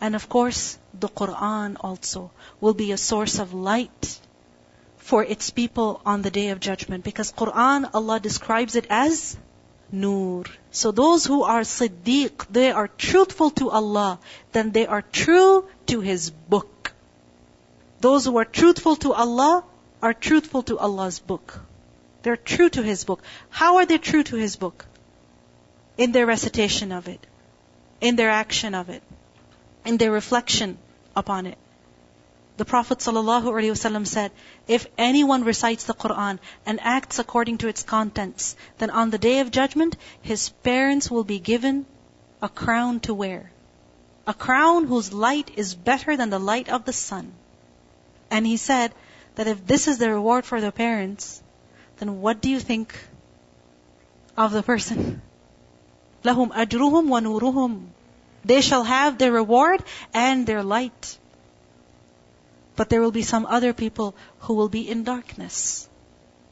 And 0.00 0.14
of 0.14 0.30
course, 0.30 0.78
the 0.98 1.10
Quran 1.10 1.76
also 1.78 2.30
will 2.58 2.72
be 2.72 2.90
a 2.92 2.96
source 2.96 3.38
of 3.38 3.52
light 3.52 4.18
for 4.96 5.22
its 5.22 5.50
people 5.50 6.00
on 6.06 6.22
the 6.22 6.30
day 6.30 6.48
of 6.48 6.58
judgment. 6.58 7.04
Because 7.04 7.32
Quran, 7.32 7.90
Allah 7.92 8.18
describes 8.18 8.76
it 8.76 8.86
as 8.88 9.36
Nur. 9.92 10.46
So 10.70 10.90
those 10.90 11.26
who 11.26 11.42
are 11.42 11.60
Siddiq, 11.74 12.46
they 12.50 12.70
are 12.70 12.88
truthful 12.88 13.50
to 13.60 13.68
Allah, 13.68 14.18
then 14.52 14.72
they 14.72 14.86
are 14.86 15.02
true 15.02 15.66
to 15.92 16.00
His 16.00 16.30
book. 16.30 16.94
Those 18.00 18.24
who 18.24 18.38
are 18.38 18.46
truthful 18.46 18.96
to 19.04 19.12
Allah 19.12 19.64
are 20.00 20.14
truthful 20.14 20.62
to 20.62 20.78
Allah's 20.78 21.18
book. 21.18 21.60
They're 22.22 22.44
true 22.56 22.70
to 22.70 22.82
His 22.82 23.04
book. 23.04 23.22
How 23.50 23.76
are 23.76 23.84
they 23.84 23.98
true 23.98 24.22
to 24.22 24.36
His 24.36 24.56
book? 24.56 24.86
In 25.98 26.12
their 26.12 26.26
recitation 26.26 26.92
of 26.92 27.08
it, 27.08 27.26
in 28.00 28.16
their 28.16 28.30
action 28.30 28.74
of 28.74 28.88
it, 28.88 29.02
in 29.84 29.96
their 29.96 30.12
reflection 30.12 30.78
upon 31.16 31.46
it. 31.46 31.58
The 32.56 32.64
Prophet 32.64 32.98
ﷺ 32.98 34.06
said, 34.06 34.32
if 34.66 34.86
anyone 34.96 35.44
recites 35.44 35.84
the 35.84 35.94
Quran 35.94 36.38
and 36.66 36.80
acts 36.80 37.18
according 37.18 37.58
to 37.58 37.68
its 37.68 37.82
contents, 37.82 38.56
then 38.78 38.90
on 38.90 39.10
the 39.10 39.18
day 39.18 39.40
of 39.40 39.50
judgment, 39.50 39.96
his 40.22 40.48
parents 40.48 41.10
will 41.10 41.24
be 41.24 41.38
given 41.38 41.86
a 42.42 42.48
crown 42.48 43.00
to 43.00 43.14
wear. 43.14 43.52
A 44.26 44.34
crown 44.34 44.86
whose 44.86 45.12
light 45.12 45.52
is 45.56 45.74
better 45.74 46.16
than 46.16 46.30
the 46.30 46.38
light 46.40 46.68
of 46.68 46.84
the 46.84 46.92
sun. 46.92 47.32
And 48.30 48.46
he 48.46 48.56
said 48.56 48.92
that 49.36 49.46
if 49.46 49.66
this 49.66 49.88
is 49.88 49.98
the 49.98 50.10
reward 50.10 50.44
for 50.44 50.60
the 50.60 50.72
parents, 50.72 51.42
then 51.98 52.20
what 52.20 52.40
do 52.40 52.50
you 52.50 52.60
think 52.60 52.94
of 54.36 54.52
the 54.52 54.62
person? 54.62 55.22
لهم 56.27 56.51
أجرهم 56.51 57.09
ونورهم. 57.09 57.85
They 58.45 58.61
shall 58.61 58.83
have 58.83 59.17
their 59.17 59.31
reward 59.31 59.83
and 60.13 60.45
their 60.45 60.63
light. 60.63 61.17
But 62.75 62.89
there 62.89 63.01
will 63.01 63.11
be 63.11 63.21
some 63.21 63.45
other 63.45 63.73
people 63.73 64.15
who 64.39 64.55
will 64.55 64.69
be 64.69 64.89
in 64.89 65.03
darkness. 65.03 65.87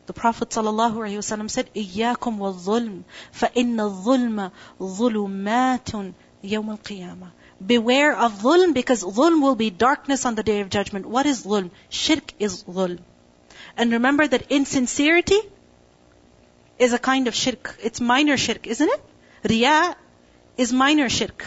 The 0.05 0.13
Prophet 0.13 0.49
ﷺ 0.49 1.49
said, 1.49 1.73
إِيَّاكُمْ 1.73 2.37
وَالظُّلْمِ 2.37 3.03
فَإِنَّ 3.33 3.77
الظُّلْمَ 3.77 4.51
ظُلُمَاتٌ 4.79 6.13
يَوْمَ 6.43 6.77
الْقِيَامَةِ 6.77 7.31
Beware 7.65 8.15
of 8.15 8.33
dhulm 8.41 8.73
because 8.73 9.03
dhulm 9.03 9.41
will 9.41 9.55
be 9.55 9.69
darkness 9.69 10.25
on 10.25 10.35
the 10.35 10.43
day 10.43 10.61
of 10.61 10.69
judgment. 10.69 11.05
What 11.05 11.25
is 11.25 11.45
dhulm? 11.45 11.69
Shirk 11.89 12.33
is 12.39 12.63
dhulm. 12.63 12.99
And 13.77 13.91
remember 13.91 14.27
that 14.27 14.51
insincerity 14.51 15.39
is 16.79 16.93
a 16.93 16.99
kind 16.99 17.27
of 17.27 17.35
shirk. 17.35 17.77
It's 17.83 18.01
minor 18.01 18.37
shirk, 18.37 18.65
isn't 18.65 18.89
it? 18.89 19.01
Riya 19.44 19.96
is 20.56 20.72
minor 20.72 21.08
shirk. 21.08 21.44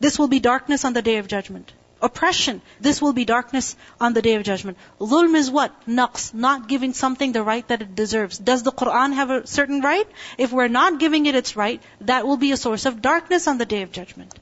This 0.00 0.18
will 0.18 0.28
be 0.28 0.40
darkness 0.40 0.84
on 0.84 0.92
the 0.92 1.02
day 1.02 1.18
of 1.18 1.28
judgment. 1.28 1.72
Oppression. 2.00 2.62
This 2.80 3.02
will 3.02 3.12
be 3.12 3.24
darkness 3.24 3.74
on 4.00 4.12
the 4.12 4.22
day 4.22 4.34
of 4.34 4.44
judgment. 4.44 4.78
Dhulm 5.00 5.34
is 5.34 5.50
what? 5.50 5.72
Naqs. 5.86 6.32
Not 6.32 6.68
giving 6.68 6.92
something 6.92 7.32
the 7.32 7.42
right 7.42 7.66
that 7.68 7.82
it 7.82 7.94
deserves. 7.96 8.38
Does 8.38 8.62
the 8.62 8.70
Quran 8.70 9.14
have 9.14 9.30
a 9.30 9.46
certain 9.46 9.80
right? 9.80 10.06
If 10.38 10.52
we're 10.52 10.68
not 10.68 11.00
giving 11.00 11.26
it 11.26 11.34
its 11.34 11.56
right, 11.56 11.82
that 12.02 12.26
will 12.26 12.36
be 12.36 12.52
a 12.52 12.56
source 12.56 12.86
of 12.86 13.02
darkness 13.02 13.48
on 13.48 13.58
the 13.58 13.66
day 13.66 13.82
of 13.82 13.90
judgment. 13.90 14.38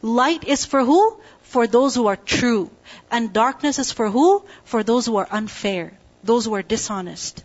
Light 0.00 0.44
is 0.44 0.64
for 0.64 0.84
who? 0.84 1.20
For 1.42 1.66
those 1.66 1.94
who 1.94 2.06
are 2.06 2.16
true. 2.16 2.70
And 3.10 3.32
darkness 3.32 3.78
is 3.78 3.92
for 3.92 4.08
who? 4.10 4.44
For 4.64 4.82
those 4.82 5.04
who 5.04 5.16
are 5.16 5.28
unfair. 5.30 5.98
Those 6.24 6.46
who 6.46 6.54
are 6.54 6.62
dishonest. 6.62 7.44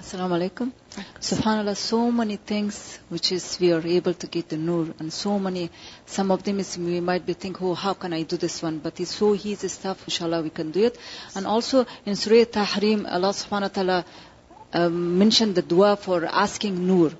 Assalamu 0.00 0.32
alaikum. 0.40 0.72
Subhanallah, 1.20 1.76
so 1.76 2.10
many 2.10 2.36
things 2.36 2.98
which 3.10 3.32
is 3.32 3.58
we 3.60 3.70
are 3.70 3.86
able 3.86 4.14
to 4.14 4.26
get 4.26 4.48
the 4.48 4.56
nur, 4.56 4.86
and 4.98 5.12
so 5.12 5.38
many. 5.38 5.70
Some 6.06 6.30
of 6.30 6.42
them 6.42 6.58
is 6.58 6.78
we 6.78 7.00
might 7.00 7.26
be 7.26 7.34
think, 7.34 7.60
oh, 7.60 7.74
how 7.74 7.92
can 7.92 8.14
I 8.14 8.22
do 8.22 8.38
this 8.38 8.62
one? 8.62 8.78
But 8.78 8.98
it's 8.98 9.14
so 9.14 9.34
easy 9.34 9.68
stuff. 9.68 10.02
Inshallah, 10.06 10.40
we 10.40 10.48
can 10.48 10.70
do 10.70 10.86
it. 10.86 10.96
And 11.34 11.46
also 11.46 11.84
in 12.06 12.16
Surah 12.16 12.46
Tahrim, 12.46 13.04
Allah 13.12 13.28
Subhanahu 13.28 13.76
wa 13.76 13.82
Taala 13.82 14.04
um, 14.72 15.18
mentioned 15.18 15.54
the 15.54 15.62
dua 15.62 15.96
for 15.96 16.24
asking 16.24 16.86
nur. 16.86 17.12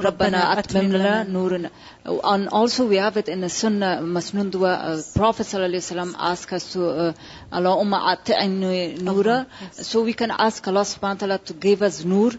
ربنا 0.00 0.58
أتمم 0.58 0.92
لنا 0.92 1.22
نورنا 1.22 1.70
and 2.06 2.48
also 2.48 2.86
we 2.86 2.96
have 2.96 3.16
it 3.16 3.28
in 3.28 3.40
the 3.40 3.48
Sunnah 3.48 4.00
Masnun 4.02 4.50
dua 4.50 4.72
uh, 4.72 5.02
Prophet 5.14 5.44
ﷺ 5.46 6.14
asked 6.18 6.52
us 6.52 6.72
to 6.72 6.88
uh, 6.88 7.12
Allahumma 7.52 8.16
ati'in 8.16 8.98
nura 8.98 9.46
so 9.72 10.02
we 10.02 10.12
can 10.14 10.30
ask 10.30 10.66
Allah 10.66 10.80
subhanahu 10.82 11.20
wa 11.20 11.26
ta'ala 11.26 11.38
to 11.38 11.52
give 11.52 11.82
us 11.82 12.04
nur 12.04 12.32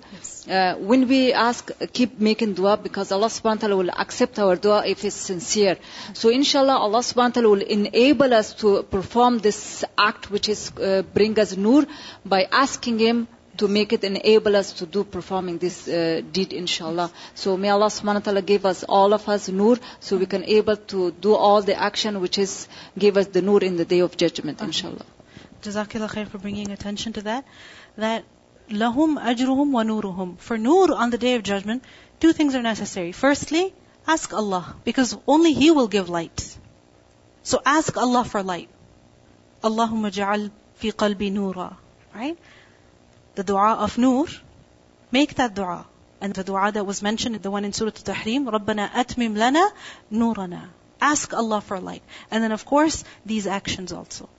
uh, 0.49 0.75
when 0.75 1.07
we 1.07 1.33
ask 1.33 1.69
keep 1.93 2.19
making 2.19 2.53
dua 2.53 2.77
because 2.77 3.11
Allah 3.11 3.27
subhanahu 3.27 3.55
wa 3.55 3.61
ta'ala 3.67 3.77
will 3.77 3.91
accept 4.05 4.39
our 4.39 4.55
dua 4.55 4.83
if 4.87 5.05
it's 5.05 5.15
sincere 5.15 5.77
so 6.13 6.29
inshallah 6.29 6.77
Allah 6.77 6.99
subhanahu 6.99 7.29
wa 7.29 7.41
ta'ala 7.41 7.49
will 7.49 7.67
enable 7.79 8.33
us 8.33 8.53
to 8.55 8.81
perform 8.83 9.37
this 9.39 9.83
act 9.97 10.31
which 10.31 10.49
is 10.49 10.71
uh, 10.77 11.03
bring 11.13 11.37
us 11.39 11.55
nur 11.55 11.85
by 12.25 12.47
asking 12.51 12.97
him 12.99 13.27
to 13.58 13.68
make 13.68 13.92
it 13.92 14.04
enable 14.04 14.56
us 14.56 14.72
to 14.74 14.86
do 14.86 15.04
performing 15.04 15.58
this 15.58 15.88
uh, 15.88 16.20
deed 16.32 16.52
inshallah. 16.52 17.10
So 17.34 17.56
may 17.56 17.70
allah 17.70 17.86
subhanahu 17.86 18.22
wa 18.22 18.26
ta'ala 18.28 18.42
give 18.42 18.66
us 18.66 18.84
all 18.84 19.14
of 19.14 19.28
us 19.28 19.48
nur 19.48 19.78
so 20.00 20.16
we 20.16 20.26
can 20.26 20.44
able 20.44 20.76
to 20.94 21.10
do 21.12 21.34
all 21.34 21.62
the 21.62 21.76
action 21.88 22.20
which 22.20 22.38
is 22.38 22.68
give 22.98 23.16
us 23.16 23.28
the 23.28 23.42
nur 23.42 23.62
in 23.62 23.76
the 23.76 23.84
day 23.84 24.00
of 24.00 24.16
judgment 24.16 24.60
inshallah. 24.60 25.06
Jazakallah 25.62 26.10
khair 26.10 26.28
for 26.28 26.38
bringing 26.38 26.70
attention 26.70 27.12
to 27.14 27.22
that. 27.22 27.44
That 27.96 28.24
lahum 28.68 29.16
ajruhum 29.32 29.72
wa 29.72 29.82
nuruhum. 29.82 30.38
For 30.38 30.58
nur 30.58 30.94
on 30.94 31.10
the 31.10 31.18
day 31.18 31.34
of 31.34 31.42
judgment 31.42 31.84
two 32.20 32.32
things 32.32 32.54
are 32.54 32.62
necessary. 32.62 33.12
Firstly 33.12 33.74
ask 34.06 34.32
allah 34.32 34.76
because 34.84 35.16
only 35.26 35.52
he 35.52 35.70
will 35.70 35.88
give 35.88 36.08
light. 36.08 36.46
So 37.42 37.60
ask 37.64 37.96
allah 37.96 38.24
for 38.24 38.42
light. 38.42 38.68
Allahumma 39.62 40.12
ja'al 40.20 40.50
fi 40.74 40.92
qalbi 40.92 41.32
nura 41.32 41.76
right 42.14 42.38
the 43.35 43.43
dua 43.43 43.75
of 43.75 43.97
Nur, 43.97 44.27
make 45.11 45.35
that 45.35 45.53
dua. 45.55 45.85
And 46.19 46.33
the 46.33 46.43
dua 46.43 46.71
that 46.71 46.85
was 46.85 47.01
mentioned, 47.01 47.41
the 47.41 47.49
one 47.51 47.65
in 47.65 47.73
Surah 47.73 47.91
Al-Tahrim, 47.95 48.45
رَبَّنَا 48.47 48.91
أَتْمِمْ 48.91 49.33
لَنَا 49.35 49.71
نُورَنَا 50.11 50.69
Ask 51.01 51.33
Allah 51.33 51.61
for 51.61 51.79
light. 51.79 52.03
And 52.29 52.43
then 52.43 52.51
of 52.51 52.63
course, 52.63 53.03
these 53.25 53.47
actions 53.47 53.91
also. 53.91 54.29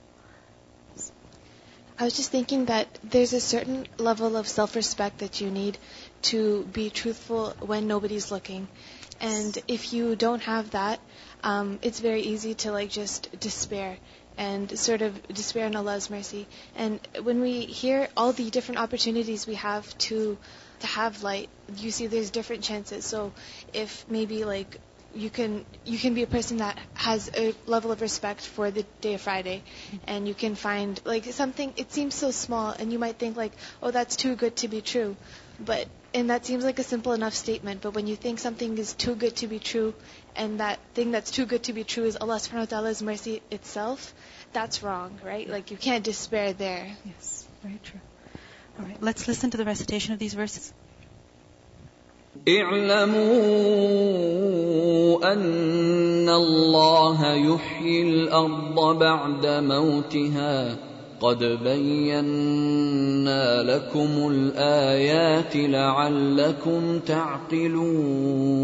I 1.99 2.05
was 2.05 2.15
just 2.15 2.31
thinking 2.31 2.65
that 2.65 2.87
there's 3.03 3.33
a 3.33 3.41
certain 3.41 3.87
level 3.97 4.35
of 4.37 4.47
self-respect 4.47 5.19
that 5.19 5.41
you 5.41 5.51
need 5.51 5.77
to 6.23 6.63
be 6.73 6.89
truthful 6.89 7.53
when 7.59 7.87
nobody's 7.87 8.31
looking. 8.31 8.67
And 9.19 9.57
if 9.67 9.93
you 9.93 10.15
don't 10.15 10.41
have 10.41 10.71
that, 10.71 10.99
um, 11.43 11.79
it's 11.81 11.99
very 11.99 12.21
easy 12.21 12.55
to 12.55 12.71
like 12.71 12.89
just 12.89 13.39
despair 13.39 13.97
and 14.38 14.78
sort 14.78 15.02
of 15.02 15.20
despair 15.28 15.66
in 15.66 15.76
Allah's 15.76 16.08
mercy. 16.08 16.46
And 16.76 17.00
when 17.22 17.40
we 17.40 17.62
hear 17.62 18.08
all 18.16 18.32
the 18.32 18.48
different 18.50 18.80
opportunities 18.80 19.46
we 19.46 19.56
have 19.56 19.96
to 20.08 20.38
to 20.80 20.86
have 20.86 21.24
light, 21.24 21.48
you 21.76 21.90
see 21.90 22.06
there's 22.06 22.30
different 22.30 22.62
chances. 22.62 23.04
So 23.04 23.32
if 23.74 24.04
maybe 24.08 24.44
like 24.44 24.78
you 25.14 25.28
can 25.28 25.64
you 25.84 25.98
can 25.98 26.14
be 26.14 26.22
a 26.22 26.26
person 26.26 26.58
that 26.58 26.78
has 26.94 27.30
a 27.36 27.52
level 27.66 27.90
of 27.90 28.00
respect 28.00 28.42
for 28.42 28.70
the 28.70 28.84
day 29.00 29.14
of 29.14 29.20
Friday, 29.20 29.62
and 30.06 30.28
you 30.28 30.34
can 30.34 30.54
find 30.54 31.00
like 31.04 31.24
something. 31.24 31.72
It 31.76 31.92
seems 31.92 32.14
so 32.14 32.30
small, 32.30 32.70
and 32.70 32.92
you 32.92 32.98
might 32.98 33.16
think 33.18 33.36
like, 33.36 33.52
oh, 33.82 33.90
that's 33.90 34.16
too 34.16 34.36
good 34.36 34.54
to 34.56 34.68
be 34.68 34.80
true, 34.80 35.16
but 35.58 35.88
and 36.14 36.30
that 36.30 36.46
seems 36.46 36.64
like 36.64 36.78
a 36.78 36.82
simple 36.84 37.12
enough 37.12 37.34
statement. 37.34 37.80
But 37.82 37.94
when 37.94 38.06
you 38.06 38.16
think 38.16 38.38
something 38.38 38.78
is 38.78 38.92
too 38.94 39.14
good 39.14 39.36
to 39.36 39.46
be 39.46 39.58
true, 39.58 39.94
and 40.37 40.59
that 40.59 40.79
thing 40.93 41.11
that's 41.11 41.31
too 41.31 41.45
good 41.45 41.63
to 41.63 41.73
be 41.73 41.83
true 41.83 42.05
is 42.05 42.17
Allah 42.17 42.35
Subhanahu 42.35 42.71
wa 42.71 42.77
Taala's 42.77 43.01
mercy 43.01 43.41
itself, 43.51 44.13
that's 44.51 44.83
wrong, 44.83 45.19
right? 45.23 45.49
Like 45.49 45.71
you 45.71 45.77
can't 45.77 46.03
despair 46.03 46.53
there. 46.53 46.87
Yes, 47.05 47.47
very 47.61 47.79
true. 47.83 47.99
All 48.79 48.85
right, 48.85 49.01
let's 49.01 49.27
listen 49.27 49.51
to 49.51 49.57
the 49.57 49.65
recitation 49.65 50.13
of 50.13 50.19
these 50.19 50.33
verses. 50.33 50.73
اعلموا 52.47 53.23
أن 55.33 56.29
الله 56.29 57.33
يحيي 57.33 58.01
الأرض 58.01 58.99
بعد 58.99 59.45
موتها 59.45 60.77
قد 61.21 61.43
بينا 61.63 63.63
لكم 63.63 64.27
الآيات 64.31 65.55
لعلكم 65.55 66.99
تعقلون 66.99 68.63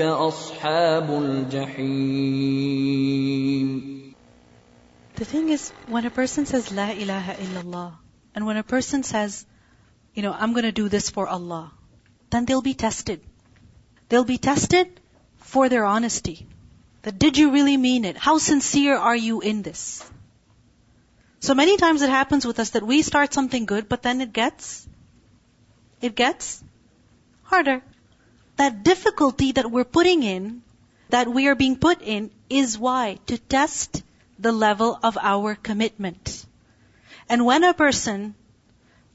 اصحاب 0.00 1.10
الجحيم 1.10 2.70
The 5.16 5.24
thing 5.26 5.50
is, 5.50 5.70
when 5.86 6.06
a 6.06 6.10
person 6.10 6.46
says 6.46 6.72
La 6.72 6.90
ilaha 6.92 7.34
illallah, 7.34 7.92
and 8.34 8.46
when 8.46 8.56
a 8.56 8.62
person 8.62 9.02
says, 9.02 9.44
you 10.14 10.22
know, 10.22 10.32
I'm 10.32 10.52
going 10.52 10.64
to 10.64 10.72
do 10.72 10.88
this 10.88 11.10
for 11.10 11.28
Allah, 11.28 11.72
then 12.30 12.46
they'll 12.46 12.62
be 12.62 12.72
tested. 12.72 13.20
They'll 14.08 14.24
be 14.24 14.38
tested 14.38 15.00
for 15.38 15.68
their 15.68 15.84
honesty. 15.84 16.46
That 17.02 17.18
did 17.18 17.36
you 17.36 17.50
really 17.50 17.76
mean 17.76 18.06
it? 18.06 18.16
How 18.16 18.38
sincere 18.38 18.96
are 18.96 19.16
you 19.16 19.40
in 19.40 19.60
this? 19.62 20.02
So 21.40 21.54
many 21.54 21.76
times 21.76 22.02
it 22.02 22.10
happens 22.10 22.46
with 22.46 22.58
us 22.58 22.70
that 22.70 22.82
we 22.82 23.02
start 23.02 23.32
something 23.32 23.66
good, 23.66 23.88
but 23.88 24.02
then 24.02 24.20
it 24.20 24.32
gets, 24.32 24.86
it 26.00 26.14
gets 26.14 26.62
harder. 27.42 27.82
That 28.57 28.83
difficulty 28.83 29.51
that 29.53 29.69
we're 29.69 29.83
putting 29.83 30.23
in, 30.23 30.61
that 31.09 31.27
we 31.27 31.47
are 31.47 31.55
being 31.55 31.77
put 31.77 32.01
in, 32.01 32.31
is 32.49 32.77
why? 32.77 33.19
To 33.27 33.37
test 33.37 34.03
the 34.39 34.51
level 34.51 34.97
of 35.01 35.17
our 35.21 35.55
commitment. 35.55 36.45
And 37.27 37.45
when 37.45 37.63
a 37.63 37.73
person 37.73 38.35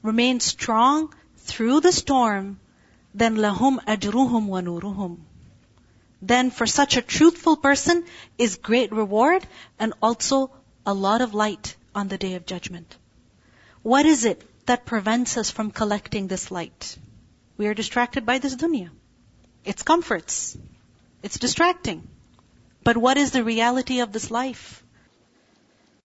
remains 0.01 0.43
strong 0.43 1.13
through 1.37 1.81
the 1.81 1.91
storm, 1.91 2.59
then 3.13 3.35
lahum 3.37 3.79
ajruhum 3.85 4.47
wa 4.47 4.61
nuruhum. 4.61 5.17
Then 6.21 6.51
for 6.51 6.67
such 6.67 6.97
a 6.97 7.01
truthful 7.01 7.57
person 7.57 8.05
is 8.37 8.57
great 8.57 8.91
reward 8.91 9.45
and 9.79 9.93
also 10.01 10.51
a 10.85 10.93
lot 10.93 11.21
of 11.21 11.33
light 11.33 11.75
on 11.95 12.07
the 12.07 12.17
day 12.17 12.35
of 12.35 12.45
judgment. 12.45 12.95
What 13.81 14.05
is 14.05 14.25
it 14.25 14.43
that 14.67 14.85
prevents 14.85 15.37
us 15.37 15.49
from 15.49 15.71
collecting 15.71 16.27
this 16.27 16.51
light? 16.51 16.97
We 17.57 17.67
are 17.67 17.73
distracted 17.73 18.25
by 18.25 18.37
this 18.37 18.55
dunya. 18.55 18.89
It's 19.63 19.83
comforts. 19.83 20.57
It's 21.23 21.37
distracting. 21.37 22.07
But 22.83 22.97
what 22.97 23.17
is 23.17 23.31
the 23.31 23.43
reality 23.43 23.99
of 23.99 24.11
this 24.11 24.31
life? 24.31 24.80